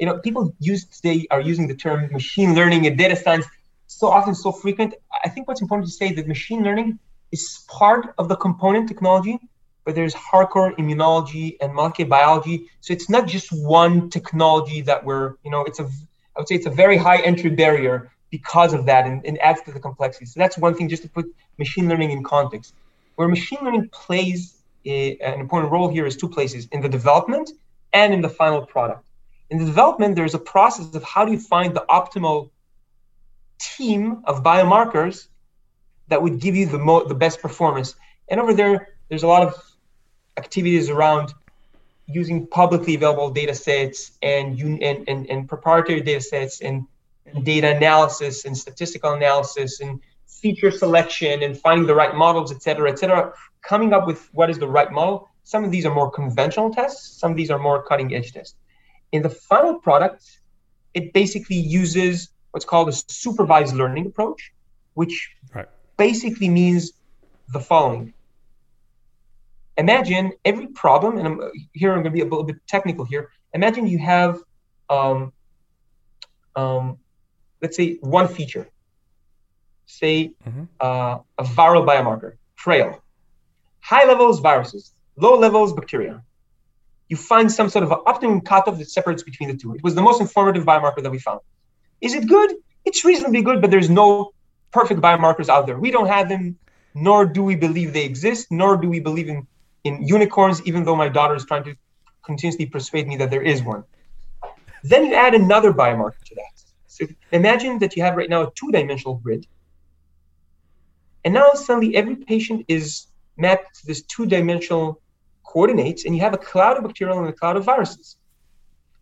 [0.00, 3.46] you know, people use today are using the term machine learning and data science
[3.86, 4.94] so often, so frequent.
[5.24, 6.98] I think what's important to say is that machine learning
[7.30, 9.38] is part of the component technology,
[9.84, 12.70] but there's hardcore immunology and molecular biology.
[12.80, 16.54] So it's not just one technology that we're, you know, it's a, I would say
[16.54, 20.26] it's a very high entry barrier because of that and, and adds to the complexity.
[20.26, 21.26] So that's one thing just to put
[21.58, 22.74] machine learning in context.
[23.16, 27.50] Where machine learning plays a, an important role here is two places in the development
[27.92, 29.04] and in the final product
[29.50, 32.50] in the development, there's a process of how do you find the optimal
[33.58, 35.26] team of biomarkers
[36.08, 37.94] that would give you the mo- the best performance.
[38.28, 39.54] And over there, there's a lot of
[40.36, 41.34] activities around
[42.06, 46.86] using publicly available data sets and, and, and, and proprietary data sets and,
[47.26, 52.62] and data analysis and statistical analysis and feature selection and finding the right models, et
[52.62, 55.28] cetera, et cetera, coming up with what is the right model.
[55.44, 58.54] Some of these are more conventional tests, some of these are more cutting edge tests.
[59.12, 60.40] In the final product,
[60.94, 64.52] it basically uses what's called a supervised learning approach,
[64.94, 65.68] which right.
[65.96, 66.92] basically means
[67.52, 68.12] the following.
[69.76, 71.40] Imagine every problem, and I'm,
[71.72, 73.30] here I'm going to be a little bit technical here.
[73.54, 74.38] Imagine you have,
[74.88, 75.32] um,
[76.54, 76.98] um,
[77.62, 78.68] let's say, one feature,
[79.86, 80.64] say mm-hmm.
[80.80, 83.02] uh, a viral biomarker, trail,
[83.80, 86.22] high levels viruses, low levels bacteria
[87.10, 89.74] you find some sort of optimum cutoff that separates between the two.
[89.74, 91.40] It was the most informative biomarker that we found.
[92.00, 92.54] Is it good?
[92.84, 94.32] It's reasonably good, but there's no
[94.70, 95.76] perfect biomarkers out there.
[95.78, 96.56] We don't have them,
[96.94, 99.46] nor do we believe they exist, nor do we believe in,
[99.82, 101.74] in unicorns, even though my daughter is trying to
[102.22, 103.82] continuously persuade me that there is one.
[104.84, 106.59] Then you add another biomarker to that.
[107.00, 109.46] So imagine that you have right now a two dimensional grid.
[111.24, 115.00] And now suddenly every patient is mapped to this two dimensional
[115.44, 118.16] coordinates, and you have a cloud of bacterial and a cloud of viruses.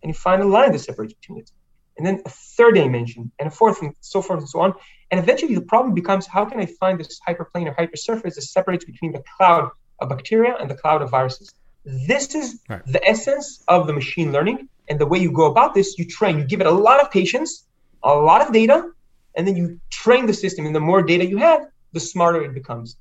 [0.02, 1.50] And you find a line that separates between it.
[1.96, 4.74] And then a third dimension, and a fourth, and so forth and so on.
[5.10, 8.84] And eventually the problem becomes how can I find this hyperplane or hypersurface that separates
[8.84, 11.52] between the cloud of bacteria and the cloud of viruses?
[11.84, 12.84] This is right.
[12.86, 14.68] the essence of the machine learning.
[14.88, 17.10] And the way you go about this, you train, you give it a lot of
[17.10, 17.66] patience,
[18.02, 18.90] a lot of data,
[19.36, 20.66] and then you train the system.
[20.66, 22.96] And the more data you have, the smarter it becomes.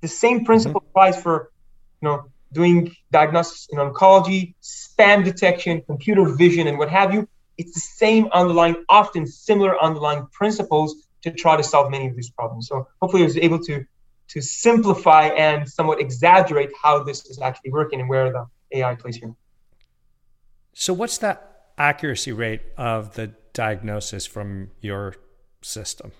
[0.00, 0.90] The same principle mm-hmm.
[0.90, 1.50] applies for,
[2.00, 7.28] you know, doing diagnosis in oncology, spam detection, computer vision, and what have you.
[7.56, 12.30] It's the same underlying, often similar underlying principles to try to solve many of these
[12.30, 12.68] problems.
[12.68, 13.84] So hopefully I was able to
[14.28, 19.16] to simplify and somewhat exaggerate how this is actually working and where the AI plays
[19.16, 19.34] here.
[20.74, 25.16] So what's that accuracy rate of the diagnosis from your
[25.62, 26.12] system?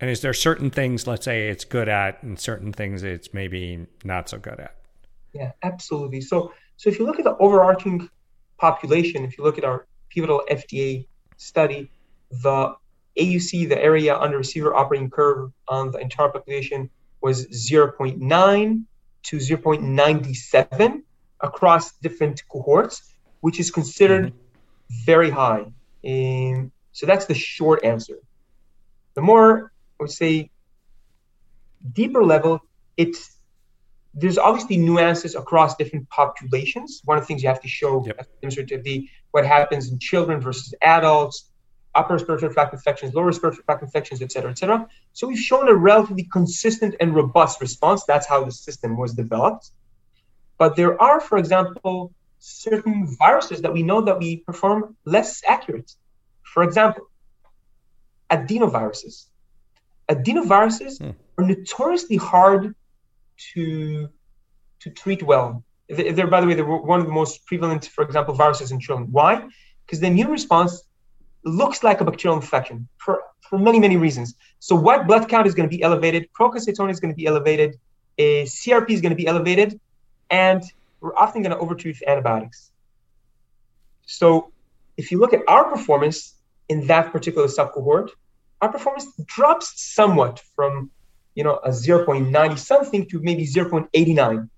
[0.00, 3.86] And is there certain things, let's say, it's good at, and certain things it's maybe
[4.02, 4.74] not so good at?
[5.34, 6.22] Yeah, absolutely.
[6.22, 8.08] So, so if you look at the overarching
[8.56, 11.90] population, if you look at our pivotal FDA study,
[12.30, 12.74] the
[13.18, 16.88] AUC, the area under receiver operating curve on the entire population,
[17.20, 18.82] was 0.9
[19.24, 21.02] to 0.97
[21.42, 23.12] across different cohorts.
[23.40, 24.45] which is considered mm-hmm.
[24.90, 25.64] Very high.
[26.06, 28.18] Um, so that's the short answer.
[29.14, 30.50] The more, I would say,
[31.92, 32.60] deeper level,
[32.96, 33.36] it's
[34.14, 37.02] there's obviously nuances across different populations.
[37.04, 38.26] One of the things you have to show yep.
[39.32, 41.50] what happens in children versus adults,
[41.94, 44.88] upper respiratory tract infections, lower respiratory tract infections, et cetera, et cetera.
[45.12, 48.04] So we've shown a relatively consistent and robust response.
[48.04, 49.70] That's how the system was developed.
[50.56, 55.92] But there are, for example, certain viruses that we know that we perform less accurate.
[56.42, 57.08] For example,
[58.30, 59.26] adenoviruses.
[60.08, 61.10] Adenoviruses hmm.
[61.38, 62.74] are notoriously hard
[63.52, 64.08] to
[64.80, 65.64] to treat well.
[65.88, 69.08] They're, by the way, they're one of the most prevalent, for example, viruses in children.
[69.10, 69.46] Why?
[69.84, 70.82] Because the immune response
[71.44, 74.34] looks like a bacterial infection for, for many, many reasons.
[74.58, 77.78] So, white blood count is going to be elevated, procalcitonin is going to be elevated,
[78.18, 79.80] a CRP is going to be elevated,
[80.30, 80.62] and
[81.00, 82.70] we're often going to overtreat antibiotics.
[84.06, 84.52] So,
[84.96, 86.34] if you look at our performance
[86.68, 88.10] in that particular subcohort,
[88.62, 90.90] our performance drops somewhat from
[91.34, 94.48] you know a 0.90 something to maybe 0.89.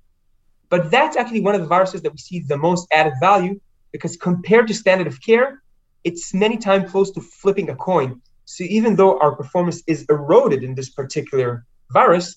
[0.68, 3.58] But that's actually one of the viruses that we see the most added value
[3.92, 5.62] because compared to standard of care,
[6.04, 8.20] it's many times close to flipping a coin.
[8.44, 12.36] So even though our performance is eroded in this particular virus,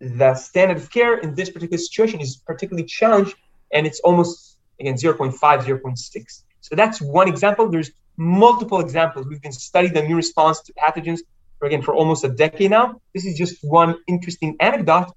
[0.00, 3.34] the standard of care in this particular situation is particularly challenged
[3.72, 7.68] and it's almost again 0.5 0.6 so that's one example.
[7.68, 9.28] There's multiple examples.
[9.28, 11.20] We've been studying the immune response to pathogens
[11.60, 13.00] for, again for almost a decade now.
[13.14, 15.12] This is just one interesting anecdote.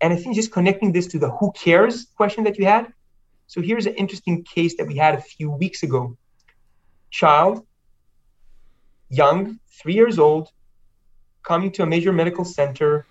[0.00, 2.92] And i think just connecting this to the who cares question that you had.
[3.48, 6.16] So here's an interesting case that we had a few weeks ago.
[7.10, 7.66] Child,
[9.08, 10.50] young, three years old,
[11.42, 13.06] coming to a major medical center,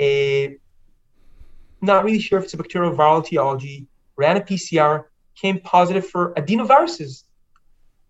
[0.00, 0.56] a
[1.80, 5.04] not really sure if it's a bacterial viral etiology, ran a PCR,
[5.36, 7.24] came positive for adenoviruses.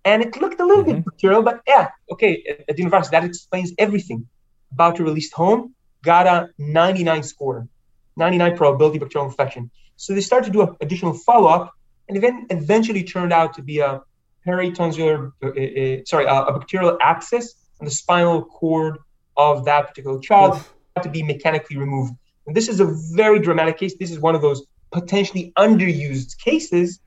[0.05, 0.95] And it looked a little mm-hmm.
[0.95, 4.27] bit bacterial, but yeah, okay, adenovirus, that explains everything.
[4.73, 7.69] About to release home, got a 99 score,
[8.17, 9.71] 99 probability bacterial infection.
[9.97, 11.75] So they started to do additional follow up,
[12.09, 14.03] and then eventually turned out to be a
[14.47, 18.99] peritonsillar, uh, uh, sorry, a, a, bacterial abscess on the spinal cord
[19.37, 20.75] of that particular child Oof.
[21.03, 22.15] To be mechanically removed.
[22.47, 23.95] And this is a very dramatic case.
[23.99, 27.01] This is one of those potentially underused cases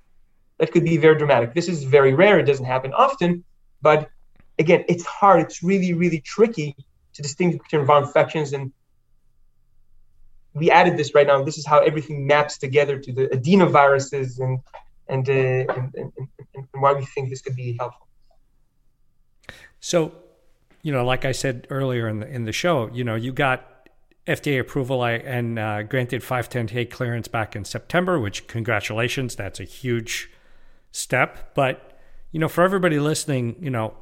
[0.58, 1.54] that could be very dramatic.
[1.54, 2.40] This is very rare.
[2.40, 3.44] It doesn't happen often,
[3.82, 4.10] but
[4.60, 5.42] again, it's hard.
[5.42, 6.76] It's really, really tricky
[7.14, 8.72] to distinguish between viral infections and
[10.54, 11.44] we added this right now.
[11.44, 14.60] This is how everything maps together to the adenoviruses and
[15.08, 16.12] and, uh, and, and,
[16.56, 18.08] and why we think this could be helpful.
[19.82, 20.14] So,
[20.84, 23.66] you know, like I said earlier in the in the show, you know, you got
[24.28, 30.30] FDA approval and uh, granted 510K clearance back in September, which congratulations, that's a huge
[30.92, 31.54] step.
[31.56, 32.00] But
[32.32, 33.94] you know, for everybody listening, you know,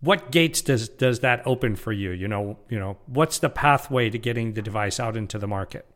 [0.00, 2.10] what gates does does that open for you?
[2.10, 5.86] You know, you know, what's the pathway to getting the device out into the market?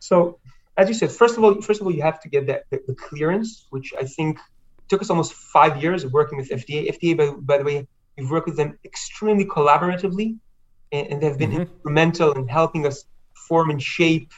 [0.00, 0.38] So,
[0.76, 2.82] as you said, first of all, first of all, you have to get that the,
[2.86, 4.38] the clearance, which I think
[4.88, 6.90] took us almost five years of working with FDA.
[6.90, 10.38] FDA, by, by the way, we've worked with them extremely collaboratively,
[10.92, 11.62] and, and they've been mm-hmm.
[11.62, 13.04] instrumental in helping us
[13.48, 14.32] form and shape.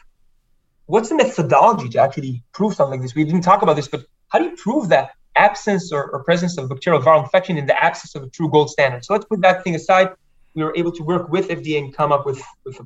[0.86, 3.14] What's the methodology to actually prove something like this?
[3.14, 6.58] We didn't talk about this, but how do you prove that absence or, or presence
[6.58, 9.04] of bacterial viral infection in the absence of a true gold standard.
[9.04, 10.10] So let's put that thing aside.
[10.54, 12.80] We were able to work with FDA and come up with, with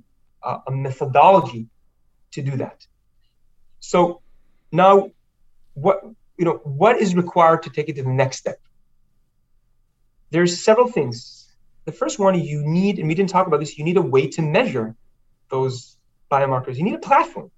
[0.45, 1.67] a, a methodology
[2.33, 2.87] to do that.
[3.81, 4.21] So
[4.71, 5.11] now,
[5.75, 6.05] what
[6.39, 8.61] you know, what is required to take it to the next step?
[10.33, 11.53] There's several things.
[11.85, 14.27] The first one you need, and we didn't talk about this, you need a way
[14.29, 14.97] to measure
[15.51, 15.99] those
[16.31, 16.77] biomarkers.
[16.77, 17.51] You need a platform.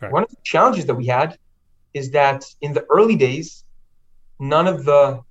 [0.00, 0.12] Right.
[0.12, 1.38] One of the challenges that we had
[1.94, 3.64] is that in the early days,
[4.38, 5.22] none of the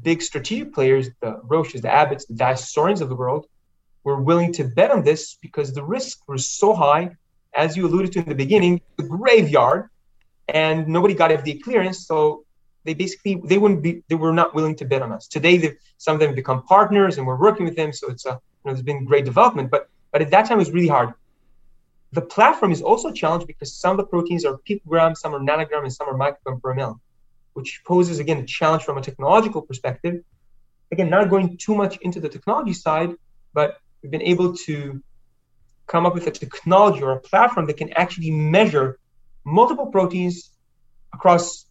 [0.00, 3.46] big strategic players, the Roches, the Abbotts, the DiaSorins of the world,
[4.04, 7.10] were willing to bet on this because the risks were so high.
[7.54, 9.90] As you alluded to in the beginning, the graveyard,
[10.48, 12.44] and nobody got FDA clearance, so
[12.84, 15.26] they basically they wouldn't be they were not willing to bet on us.
[15.28, 18.30] Today, some of them have become partners, and we're working with them, so it's a
[18.30, 19.70] you know, there's been great development.
[19.70, 21.14] But but at that time, it was really hard.
[22.12, 25.82] The platform is also challenged because some of the proteins are picogram, some are nanogram,
[25.84, 26.98] and some are microgram per ml
[27.54, 30.22] which poses again a challenge from a technological perspective.
[30.90, 33.14] Again, not going too much into the technology side,
[33.52, 35.02] but we've been able to
[35.86, 38.98] come up with a technology or a platform that can actually measure
[39.44, 40.50] multiple proteins
[41.12, 41.66] across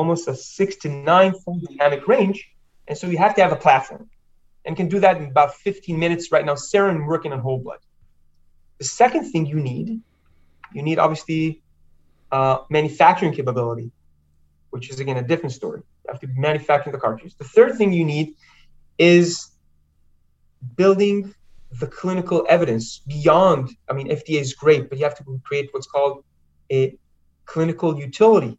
[0.00, 2.38] almost a six to nine fold dynamic range.
[2.88, 4.08] And so you have to have a platform
[4.64, 6.32] and can do that in about 15 minutes.
[6.32, 7.80] Right now, Sarah working on whole blood.
[8.78, 10.00] The second thing you need,
[10.72, 11.62] you need obviously
[12.32, 13.90] uh, manufacturing capability,
[14.70, 15.82] which is again a different story.
[16.04, 17.34] You have to manufacture the cartridge.
[17.36, 18.26] The third thing you need
[18.98, 19.50] is
[20.76, 21.34] building
[21.78, 23.64] the clinical evidence beyond.
[23.88, 26.24] I mean, FDA is great, but you have to create what's called
[26.72, 26.96] a
[27.44, 28.58] clinical utility,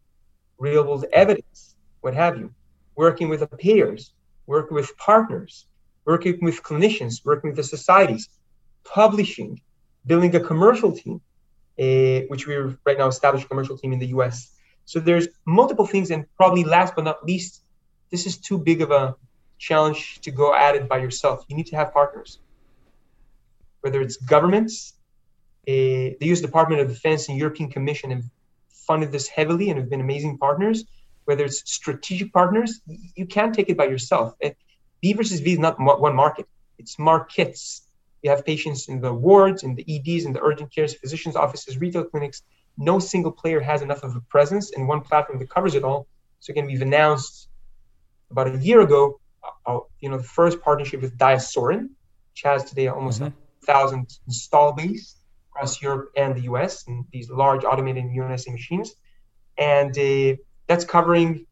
[0.62, 2.54] real world evidence, what have you.
[2.96, 4.14] Working with peers,
[4.46, 5.66] working with partners,
[6.06, 8.30] working with clinicians, working with the societies,
[8.84, 9.60] publishing,
[10.06, 11.20] building a commercial team,
[11.80, 14.36] uh, which we're right now established commercial team in the US.
[14.86, 17.64] So there's multiple things, and probably last but not least,
[18.12, 19.16] this is too big of a
[19.58, 21.46] challenge to go at it by yourself.
[21.48, 22.40] You need to have partners,
[23.82, 24.94] whether it's governments,
[25.68, 26.42] uh, the U.S.
[26.42, 28.26] Department of Defense and European Commission have
[28.92, 30.78] funded this heavily and have been amazing partners.
[31.28, 32.72] Whether it's strategic partners,
[33.20, 34.28] you can't take it by yourself.
[35.02, 35.76] B versus V is not
[36.08, 36.46] one market;
[36.82, 37.62] it's markets
[38.24, 41.78] you have patients in the wards, in the EDs, in the urgent cares, physicians' offices,
[41.86, 42.44] retail clinics.
[42.78, 46.02] No single player has enough of a presence in one platform that covers it all.
[46.40, 47.48] So again, we've announced
[48.30, 49.20] about a year ago,
[49.66, 51.84] uh, you know, the first partnership with DiaSorin,
[52.32, 53.34] which has today almost mm-hmm.
[53.64, 55.21] a thousand install base
[55.54, 58.96] across Europe and the US, and these large automated immunoassay machines,
[59.58, 60.36] and uh,
[60.68, 61.46] that's covering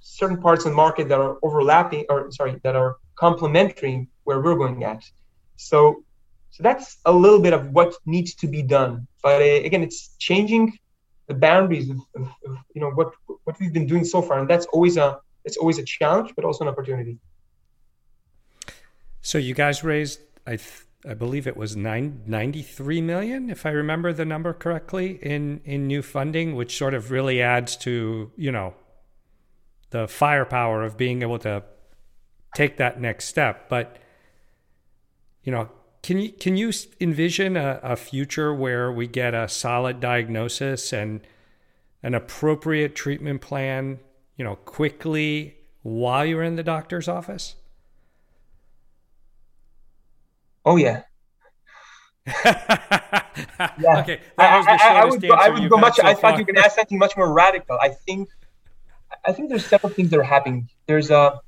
[0.00, 4.56] certain parts of the market that are overlapping, or sorry, that are complementary where we're
[4.56, 5.02] going at.
[5.56, 6.04] So
[6.50, 9.06] so that's a little bit of what needs to be done.
[9.22, 10.78] But uh, again, it's changing
[11.26, 13.12] the boundaries of, of, of, you know what
[13.44, 16.44] what we've been doing so far, and that's always a it's always a challenge, but
[16.44, 17.18] also an opportunity.
[19.20, 23.70] So you guys raised, I th- I believe it was nine, 93 million, if I
[23.70, 28.50] remember the number correctly, in in new funding, which sort of really adds to you
[28.50, 28.74] know
[29.90, 31.62] the firepower of being able to
[32.54, 33.68] take that next step.
[33.68, 33.98] But
[35.42, 35.70] you know,
[36.02, 41.20] can you can you envision a, a future where we get a solid diagnosis and
[42.02, 44.00] an appropriate treatment plan,
[44.36, 47.54] you know, quickly while you're in the doctor's office?
[50.68, 51.02] Oh yeah.
[52.44, 54.00] yeah.
[54.00, 54.20] Okay.
[54.36, 55.96] I, I, I, would go, I would go much.
[55.96, 57.78] So I thought you to ask something much more radical.
[57.80, 58.28] I think,
[59.24, 60.68] I think there's several things that are happening.
[60.86, 61.40] There's a,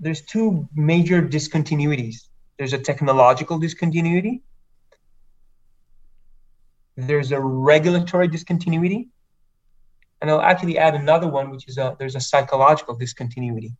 [0.00, 2.16] there's two major discontinuities
[2.58, 4.42] there's a technological discontinuity.
[6.96, 9.08] There's a regulatory discontinuity.
[10.20, 13.74] And I'll actually add another one, which is a, there's a psychological discontinuity.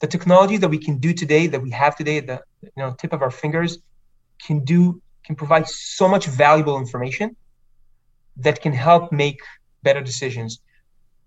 [0.00, 2.42] The technology that we can do today, that we have today the
[2.76, 3.78] you know, tip of our fingers,
[4.44, 7.34] can do can provide so much valuable information
[8.36, 9.40] that can help make
[9.82, 10.60] better decisions.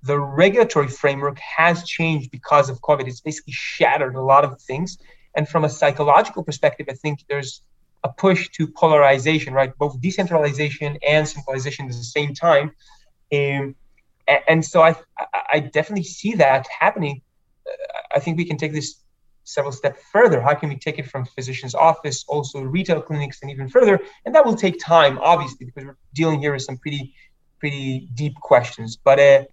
[0.03, 3.07] The regulatory framework has changed because of COVID.
[3.07, 4.99] It's basically shattered a lot of things
[5.37, 7.61] and from a psychological perspective, I think there's
[8.03, 9.71] a push to polarization, right?
[9.77, 12.71] Both decentralization and centralization at the same time.
[13.31, 13.75] Um,
[14.47, 14.95] and so I,
[15.53, 17.21] I definitely see that happening.
[18.13, 18.95] I think we can take this
[19.47, 20.41] several steps further.
[20.41, 23.99] How can we take it from physician's office, also retail clinics, and even further?
[24.25, 27.13] And that will take time, obviously, because we're dealing here with some pretty,
[27.59, 28.97] pretty deep questions.
[28.97, 29.43] But uh,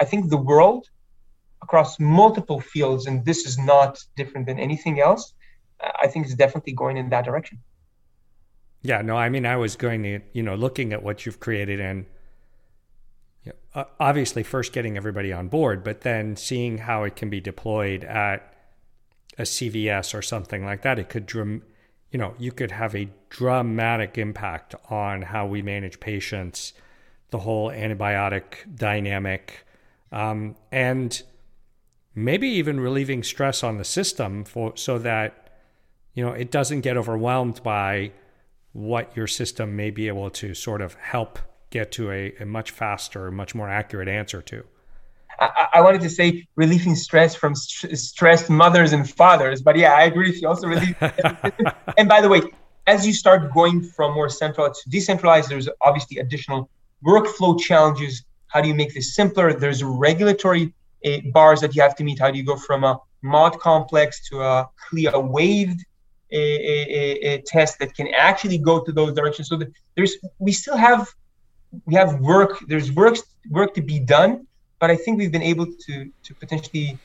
[0.00, 0.88] I think the world
[1.62, 5.34] across multiple fields, and this is not different than anything else.
[6.02, 7.60] I think it's definitely going in that direction.
[8.82, 11.80] Yeah, no, I mean, I was going to, you know, looking at what you've created
[11.80, 12.06] and
[14.00, 18.55] obviously first getting everybody on board, but then seeing how it can be deployed at
[19.38, 20.98] a CVS or something like that.
[20.98, 21.62] It could, you
[22.12, 26.72] know, you could have a dramatic impact on how we manage patients,
[27.30, 29.66] the whole antibiotic dynamic.
[30.12, 31.22] Um, and
[32.14, 35.50] maybe even relieving stress on the system for so that
[36.14, 38.10] you know it doesn't get overwhelmed by
[38.72, 41.38] what your system may be able to sort of help
[41.70, 44.64] get to a, a much faster, much more accurate answer to.
[45.38, 49.92] I, I wanted to say relieving stress from st- stressed mothers and fathers, but yeah,
[49.92, 50.48] I agree with you.
[50.48, 50.96] Also relieve.
[51.98, 52.42] and by the way,
[52.86, 56.70] as you start going from more central to decentralized, there's obviously additional
[57.04, 58.24] workflow challenges.
[58.48, 59.52] How do you make this simpler?
[59.52, 60.72] There's regulatory
[61.04, 62.18] uh, bars that you have to meet.
[62.18, 65.84] How do you go from a mod complex to a CLIA waived
[66.30, 69.48] a, a, a, test that can actually go to those directions?
[69.48, 69.60] So
[69.96, 71.08] there's we still have
[71.84, 72.58] we have work.
[72.68, 73.16] There's work
[73.50, 74.46] work to be done,
[74.78, 76.98] but I think we've been able to to potentially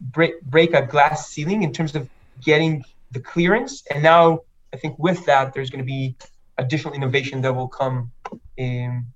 [0.00, 2.08] break break a glass ceiling in terms of
[2.42, 3.84] getting the clearance.
[3.90, 4.40] And now
[4.72, 6.16] I think with that, there's going to be
[6.58, 8.10] additional innovation that will come
[8.56, 9.06] in,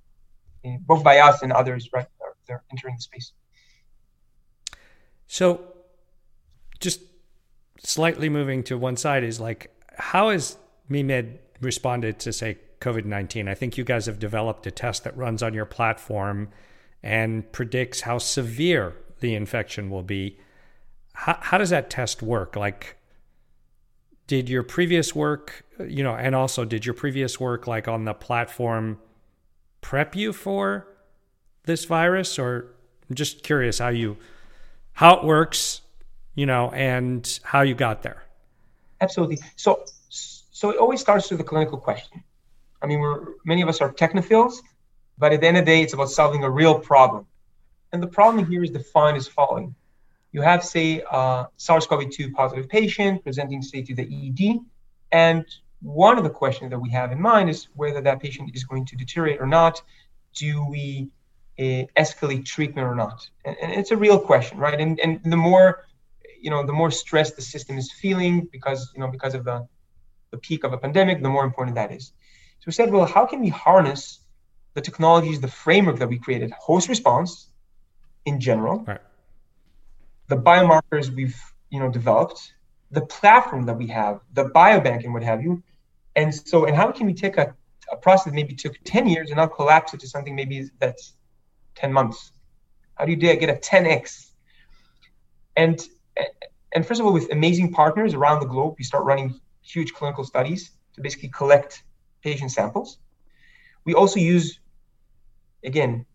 [0.63, 2.07] in both by us and others, right?
[2.47, 3.31] They're entering the space.
[5.27, 5.61] So,
[6.79, 7.01] just
[7.77, 10.57] slightly moving to one side is like, how has
[10.89, 13.47] MeMed responded to say COVID 19.
[13.47, 16.49] I think you guys have developed a test that runs on your platform
[17.03, 20.37] and predicts how severe the infection will be.
[21.13, 22.55] How, how does that test work?
[22.55, 22.97] Like,
[24.27, 28.13] did your previous work, you know, and also did your previous work like on the
[28.13, 28.99] platform
[29.81, 30.87] prep you for
[31.65, 32.73] this virus or
[33.09, 34.17] I'm just curious how you
[34.93, 35.81] how it works,
[36.35, 38.23] you know, and how you got there.
[39.01, 39.39] Absolutely.
[39.55, 42.23] So so it always starts with a clinical question.
[42.81, 44.61] I mean, we're many of us are technophiles,
[45.17, 47.25] but at the end of the day, it's about solving a real problem.
[47.91, 49.75] And the problem here is defined as following.
[50.31, 54.59] You have, say, a SARS-CoV-2 positive patient presenting, say, to the ED,
[55.11, 55.45] and
[55.83, 58.85] one of the questions that we have in mind is whether that patient is going
[58.85, 59.81] to deteriorate or not.
[60.33, 61.09] Do we
[61.59, 63.29] uh, escalate treatment or not?
[63.45, 64.79] And, and, it's a real question, right?
[64.79, 65.85] And and the more,
[66.41, 69.67] you know, the more stress the system is feeling because you know because of the
[70.31, 72.13] the peak of a pandemic, the more important that is.
[72.59, 74.21] So we said, well, how can we harness
[74.73, 77.49] the technologies, the framework that we created, host response
[78.25, 79.01] in general, right.
[80.27, 82.53] the biomarkers we've you know developed,
[82.91, 85.63] the platform that we have, the biobank and what have you,
[86.15, 87.55] and so and how can we take a,
[87.91, 91.13] a process that maybe took 10 years and now collapse it to something maybe that's
[91.75, 92.31] 10 months?
[92.95, 94.31] How do you get a 10x?
[95.55, 95.81] And
[96.73, 100.23] and first of all, with amazing partners around the globe, we start running huge clinical
[100.23, 101.83] studies to basically collect
[102.23, 102.97] patient samples.
[103.85, 104.59] We also use,
[105.63, 106.05] again,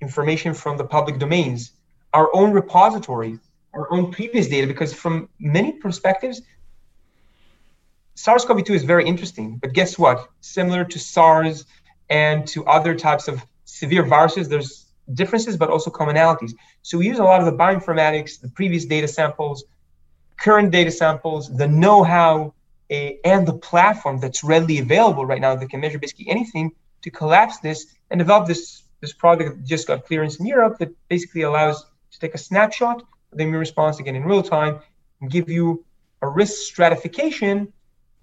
[0.00, 1.72] information from the public domains,
[2.12, 3.38] our own repository,
[3.72, 6.42] our own previous data, because from many perspectives,
[8.14, 10.28] SARS-CoV-2 is very interesting, but guess what?
[10.40, 11.64] Similar to SARS
[12.10, 16.52] and to other types of severe viruses, there's differences, but also commonalities.
[16.82, 19.64] So we use a lot of the bioinformatics, the previous data samples,
[20.36, 22.54] current data samples, the know-how,
[22.90, 22.94] uh,
[23.24, 26.70] and the platform that's readily available right now that can measure basically anything
[27.02, 30.90] to collapse this and develop this this product that just got clearance in Europe that
[31.08, 32.98] basically allows to take a snapshot
[33.32, 34.74] of the immune response again in real time
[35.20, 35.84] and give you
[36.22, 37.56] a risk stratification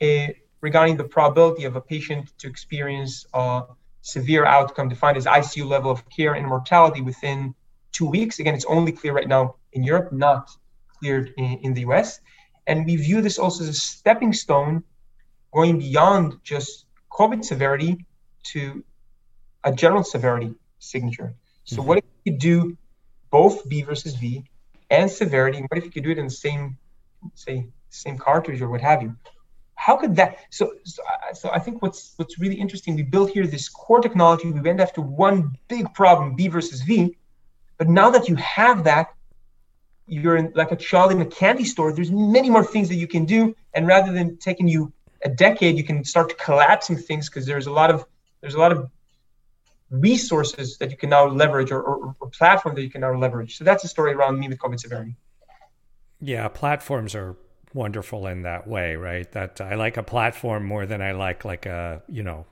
[0.02, 0.28] uh,
[0.62, 3.64] regarding the probability of a patient to experience a
[4.02, 7.54] severe outcome defined as ICU level of care and mortality within
[7.92, 8.40] two weeks.
[8.40, 10.50] Again, it's only clear right now in Europe, not
[10.98, 12.22] cleared in, in the US.
[12.66, 14.84] And we view this also as a stepping stone
[15.54, 18.06] going beyond just COVID severity
[18.54, 18.84] to
[19.64, 21.34] a general severity signature.
[21.64, 21.88] So, mm-hmm.
[21.88, 22.78] what if you do
[23.30, 24.44] both B versus V
[24.90, 25.62] and severity?
[25.62, 26.78] What if you could do it in the same,
[27.36, 29.16] say, same cartridge or what have you?
[29.76, 30.38] How could that?
[30.50, 31.02] So, so,
[31.34, 32.96] so I think what's what's really interesting.
[32.96, 34.52] We built here this core technology.
[34.52, 37.18] We went after one big problem, B versus V,
[37.78, 39.14] but now that you have that,
[40.12, 43.08] you're in like a child in a candy store there's many more things that you
[43.08, 44.92] can do and rather than taking you
[45.24, 48.06] a decade you can start collapsing things because there's a lot of
[48.42, 48.90] there's a lot of
[49.92, 53.58] resources that you can now leverage or, or, or platform that you can now leverage.
[53.58, 55.16] So that's the story around MeMed covid severity.
[56.20, 57.36] Yeah platforms are
[57.74, 59.32] wonderful in that way right?
[59.32, 62.46] That i like a platform more than i like like a you know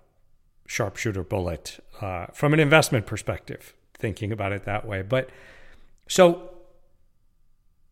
[0.70, 5.02] sharpshooter bullet uh, from an investment perspective thinking about it that way.
[5.02, 5.30] But
[6.08, 6.52] so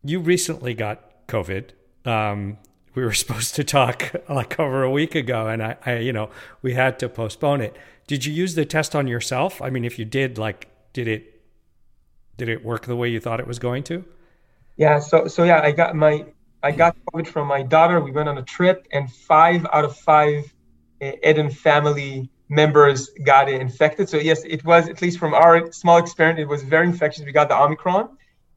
[0.04, 1.70] you recently got COVID.
[2.04, 2.58] Um,
[2.94, 6.30] we were supposed to talk like over a week ago, and I, I, you know,
[6.62, 7.76] we had to postpone it.
[8.06, 9.60] Did you use the test on yourself?
[9.60, 11.42] I mean, if you did, like, did it,
[12.36, 14.04] did it work the way you thought it was going to?
[14.76, 15.00] Yeah.
[15.00, 16.24] So, so yeah, I got my,
[16.62, 18.00] I got COVID from my daughter.
[18.00, 20.52] We went on a trip, and five out of five
[21.02, 24.08] uh, Eden family members got infected.
[24.08, 27.24] So yes, it was at least from our small experiment, it was very infectious.
[27.24, 28.16] We got the Omicron.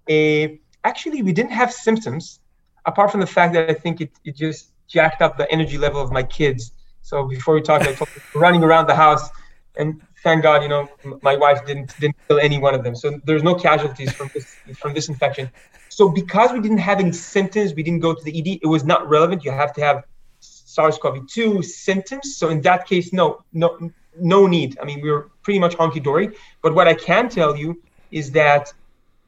[0.10, 2.40] Uh, actually we didn't have symptoms
[2.86, 6.02] apart from the fact that I think it, it just jacked up the energy level
[6.02, 6.72] of my kids.
[7.02, 9.30] So before we talked, I told running around the house,
[9.78, 10.90] and thank God, you know,
[11.22, 12.96] my wife didn't didn't kill any one of them.
[12.96, 15.50] So there's no casualties from this from this infection.
[15.90, 18.60] So because we didn't have any symptoms, we didn't go to the ED.
[18.62, 19.44] It was not relevant.
[19.44, 20.06] You have to have
[20.40, 22.38] SARS-CoV-2 symptoms.
[22.38, 24.78] So in that case, no, no, no need.
[24.82, 26.36] I mean, we were pretty much honky dory.
[26.62, 28.72] But what I can tell you is that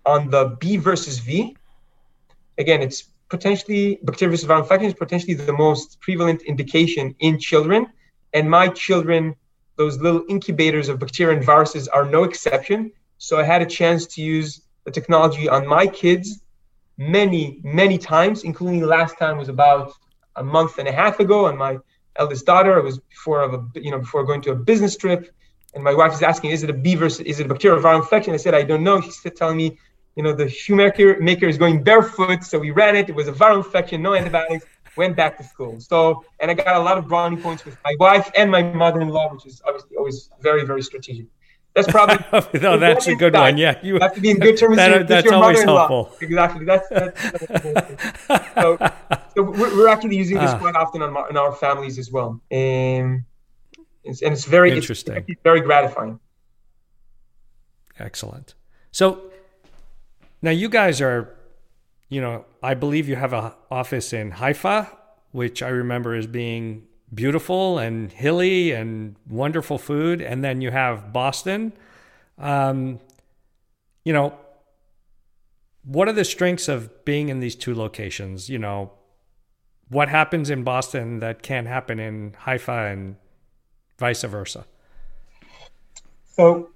[0.06, 1.58] on the B versus V,
[2.58, 3.04] again, it's
[3.36, 7.82] potentially bacterial viral infection is potentially the most prevalent indication in children.
[8.38, 9.22] And my children,
[9.82, 12.80] those little incubators of bacteria and viruses, are no exception.
[13.18, 14.50] So I had a chance to use
[14.86, 16.28] the technology on my kids
[16.98, 17.44] many,
[17.82, 19.88] many times, including last time was about
[20.44, 21.74] a month and a half ago on my
[22.22, 22.74] eldest daughter.
[22.78, 25.22] It was before of a you know before going to a business trip,
[25.74, 27.08] and my wife is asking, "Is it a beaver?
[27.32, 29.68] is it a bacterial viral infection?" I said, "I don't know." She's telling me
[30.16, 33.10] you know, the shoemaker maker is going barefoot, so we ran it.
[33.10, 34.66] It was a viral infection, no antibiotics.
[34.96, 35.80] went back to school.
[35.80, 39.34] So, and I got a lot of brownie points with my wife and my mother-in-law,
[39.34, 41.26] which is obviously always very, very strategic.
[41.74, 42.18] That's probably
[42.60, 43.58] no, that's a good one.
[43.58, 45.88] Yeah, you have to be in good terms that, with, your, that's your always mother-in-law.
[45.88, 46.18] helpful.
[46.22, 46.66] Exactly.
[46.66, 48.78] That's, that's, that's so,
[49.36, 52.12] so we're, we're, actually using this uh, quite often in our, in our families as
[52.12, 53.24] well, and
[54.04, 56.20] it's, and it's very interesting, it's very gratifying.
[57.98, 58.54] Excellent.
[58.92, 59.32] So
[60.44, 61.34] now you guys are,
[62.10, 64.90] you know, I believe you have an office in Haifa,
[65.32, 66.84] which I remember as being
[67.14, 70.22] beautiful and hilly and wonderful food.
[70.22, 71.72] And then you have Boston.
[72.38, 73.00] Um,
[74.04, 74.38] you know,
[75.86, 78.50] what are the strengths of being in these two locations?
[78.50, 78.92] You know,
[79.88, 83.16] what happens in Boston that can't happen in Haifa and
[83.98, 84.66] vice versa?
[86.36, 86.73] So,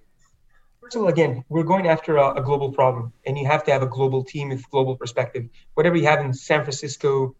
[0.87, 3.71] first of all, again, we're going after a, a global problem, and you have to
[3.73, 5.49] have a global team with global perspective.
[5.73, 7.35] Whatever you have in San Francisco,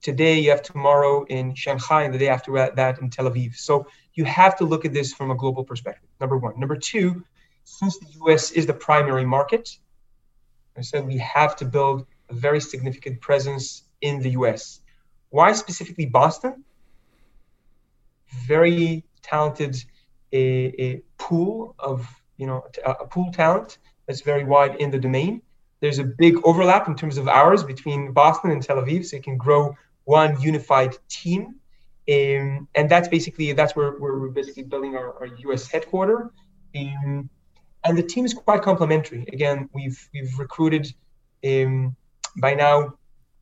[0.00, 3.56] today you have tomorrow in Shanghai and the day after that in Tel Aviv.
[3.56, 6.08] So you have to look at this from a global perspective.
[6.20, 6.60] Number one.
[6.60, 7.24] Number two,
[7.64, 9.76] since the US is the primary market,
[10.76, 14.80] I said we have to build a very significant presence in the US.
[15.30, 16.62] Why specifically Boston?
[18.46, 19.74] Very talented
[20.32, 25.42] a, a pool of you know a, pool talent that's very wide in the domain.
[25.80, 29.22] There's a big overlap in terms of hours between Boston and Tel Aviv, so you
[29.22, 31.56] can grow one unified team.
[32.10, 36.32] Um, and that's basically that's where, where we're basically building our, our US headquarter.
[36.76, 37.28] Um,
[37.84, 39.24] and the team is quite complementary.
[39.32, 40.92] Again, we've we've recruited
[41.44, 41.96] um,
[42.40, 42.94] by now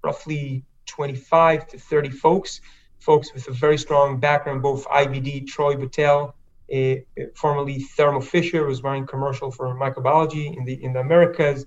[0.03, 2.61] roughly 25 to 30 folks,
[2.99, 6.33] folks with a very strong background, both IVD, Troy Battelle,
[6.75, 11.67] uh, formerly Thermo Fisher, was running commercial for microbiology in the in the Americas.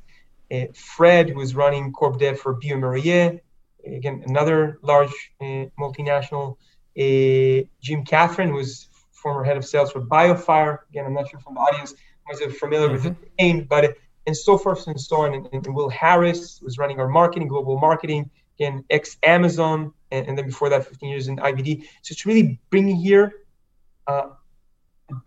[0.51, 3.39] Uh, Fred, who was running corp dev for bioMérieux,
[3.86, 6.58] again, another large uh, multinational.
[6.95, 10.80] Uh, Jim Catherine, who was former head of sales for BioFire.
[10.89, 11.95] Again, I'm not sure from the audience
[12.30, 13.08] was familiar mm-hmm.
[13.08, 15.34] with the name, but and so forth and so on.
[15.34, 20.38] And, and, Will Harris was running our marketing, global marketing, again, ex Amazon, and, and,
[20.38, 21.84] then before that, 15 years in IVD.
[22.01, 23.34] So it's really bringing here
[24.08, 24.30] uh,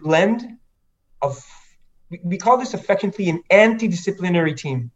[0.01, 0.59] blend
[1.23, 1.45] of,
[2.23, 4.91] we, call this affectionately an anti disciplinary team.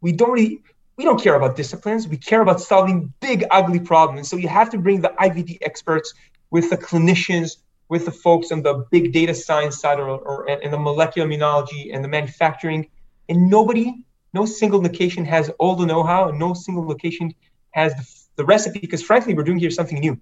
[0.00, 0.60] We don't really,
[0.96, 2.08] we don't care about disciplines.
[2.08, 4.28] We care about solving big, ugly problems.
[4.28, 6.14] So you have to bring the IVD experts
[6.50, 7.56] with the clinicians,
[7.88, 11.94] with the folks on the big data science side or, or in the molecular immunology
[11.94, 12.88] and the manufacturing.
[13.28, 17.34] And nobody, no single location has all the know-how, and no single location
[17.72, 18.78] has the, the recipe.
[18.78, 20.18] Because frankly, we're doing here something new.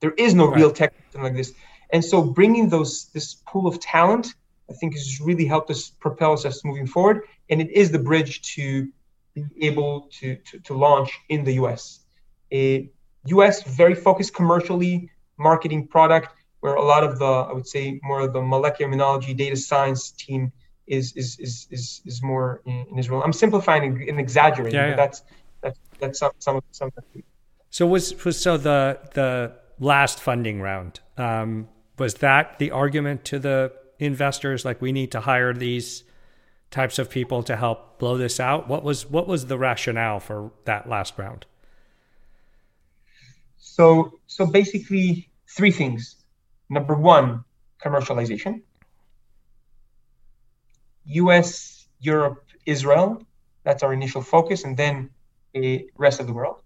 [0.00, 0.56] There is no right.
[0.56, 1.52] real tech like this.
[1.90, 4.34] And so bringing those this pool of talent,
[4.70, 7.22] I think, has really helped us propel us moving forward.
[7.50, 8.88] And it is the bridge to
[9.34, 12.00] be able to, to, to launch in the US.
[12.52, 12.90] A
[13.26, 18.20] US very focused commercially marketing product where a lot of the, I would say, more
[18.20, 20.52] of the molecular immunology data science team
[20.86, 23.22] is is is is, is more in, in Israel.
[23.22, 24.96] I'm simplifying and exaggerating, yeah, yeah.
[24.96, 25.22] but that's
[25.60, 26.90] that's that's some some of some.
[27.70, 31.68] So was was so the the last funding round um,
[31.98, 36.04] was that the argument to the investors like we need to hire these
[36.70, 38.68] types of people to help blow this out?
[38.68, 41.46] What was what was the rationale for that last round?
[43.58, 46.16] So so basically three things.
[46.68, 47.44] Number one,
[47.82, 48.62] commercialization.
[51.06, 53.22] US, Europe, Israel.
[53.64, 55.10] That's our initial focus, and then
[55.52, 56.62] the rest of the world.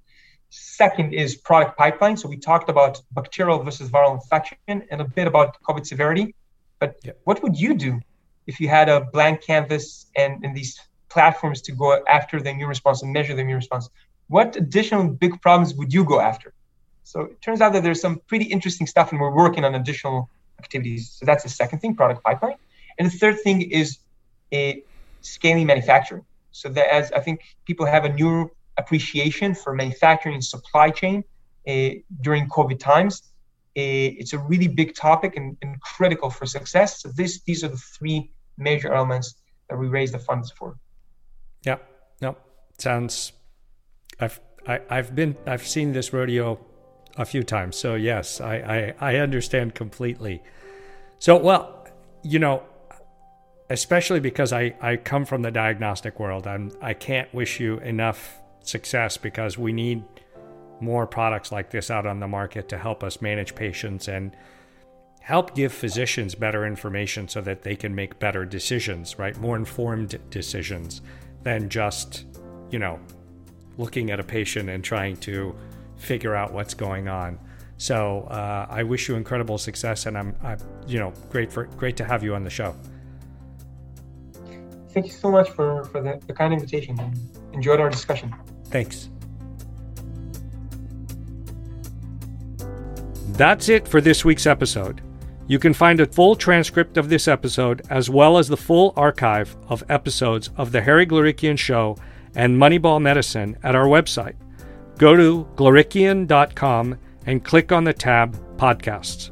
[0.54, 2.14] Second is product pipeline.
[2.14, 6.34] So we talked about bacterial versus viral infection and a bit about COVID severity.
[6.78, 8.00] But what would you do
[8.46, 10.78] if you had a blank canvas and, and these
[11.08, 13.88] platforms to go after the immune response and measure the immune response,
[14.28, 16.52] what additional big problems would you go after?
[17.04, 20.28] So it turns out that there's some pretty interesting stuff, and we're working on additional
[20.58, 21.12] activities.
[21.12, 22.56] So that's the second thing, product pipeline.
[22.98, 24.00] And the third thing is
[24.52, 24.82] a
[25.22, 26.26] scaling manufacturing.
[26.50, 31.24] So that as I think people have a new appreciation for manufacturing and supply chain
[31.68, 33.22] uh, during COVID times,
[33.76, 37.00] a, it's a really big topic and, and critical for success.
[37.02, 39.36] So this these are the three major elements
[39.68, 40.76] that we raise the funds for.
[41.64, 41.78] Yeah,
[42.20, 42.36] no,
[42.78, 43.32] sounds.
[44.20, 46.58] I've I, have i have been I've seen this rodeo
[47.16, 50.42] a few times, so yes, I I, I understand completely.
[51.18, 51.86] So well,
[52.22, 52.64] you know,
[53.70, 58.41] especially because I I come from the diagnostic world, I'm I can't wish you enough
[58.66, 60.02] success because we need
[60.80, 64.36] more products like this out on the market to help us manage patients and
[65.20, 69.38] help give physicians better information so that they can make better decisions, right?
[69.38, 71.00] More informed decisions
[71.44, 72.24] than just,
[72.70, 72.98] you know,
[73.78, 75.54] looking at a patient and trying to
[75.96, 77.38] figure out what's going on.
[77.78, 81.96] So uh, I wish you incredible success, and I'm, I'm, you know, great for great
[81.96, 82.76] to have you on the show.
[84.90, 86.96] Thank you so much for for the, the kind invitation.
[87.52, 88.34] Enjoyed our discussion.
[88.72, 89.10] Thanks.
[93.28, 95.02] That's it for this week's episode.
[95.46, 99.54] You can find a full transcript of this episode as well as the full archive
[99.68, 101.96] of episodes of The Harry Glorikian Show
[102.34, 104.34] and Moneyball Medicine at our website.
[104.98, 109.30] Go to glorikian.com and click on the tab Podcasts.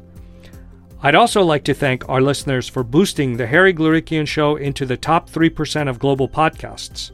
[1.01, 4.97] I'd also like to thank our listeners for boosting The Harry Glorikian Show into the
[4.97, 7.11] top 3% of global podcasts.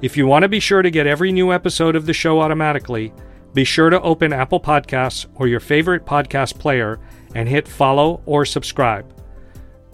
[0.00, 3.12] If you want to be sure to get every new episode of the show automatically,
[3.52, 7.00] be sure to open Apple Podcasts or your favorite podcast player
[7.34, 9.12] and hit follow or subscribe.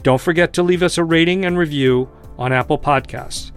[0.03, 3.53] Don't forget to leave us a rating and review on Apple Podcasts.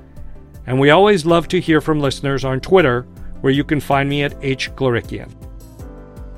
[0.65, 3.01] And we always love to hear from listeners on Twitter,
[3.41, 5.31] where you can find me at hglorikian.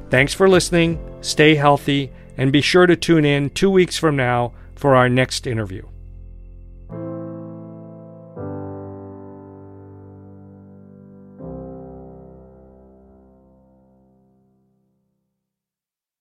[0.09, 4.53] Thanks for listening, stay healthy, and be sure to tune in two weeks from now
[4.75, 5.83] for our next interview.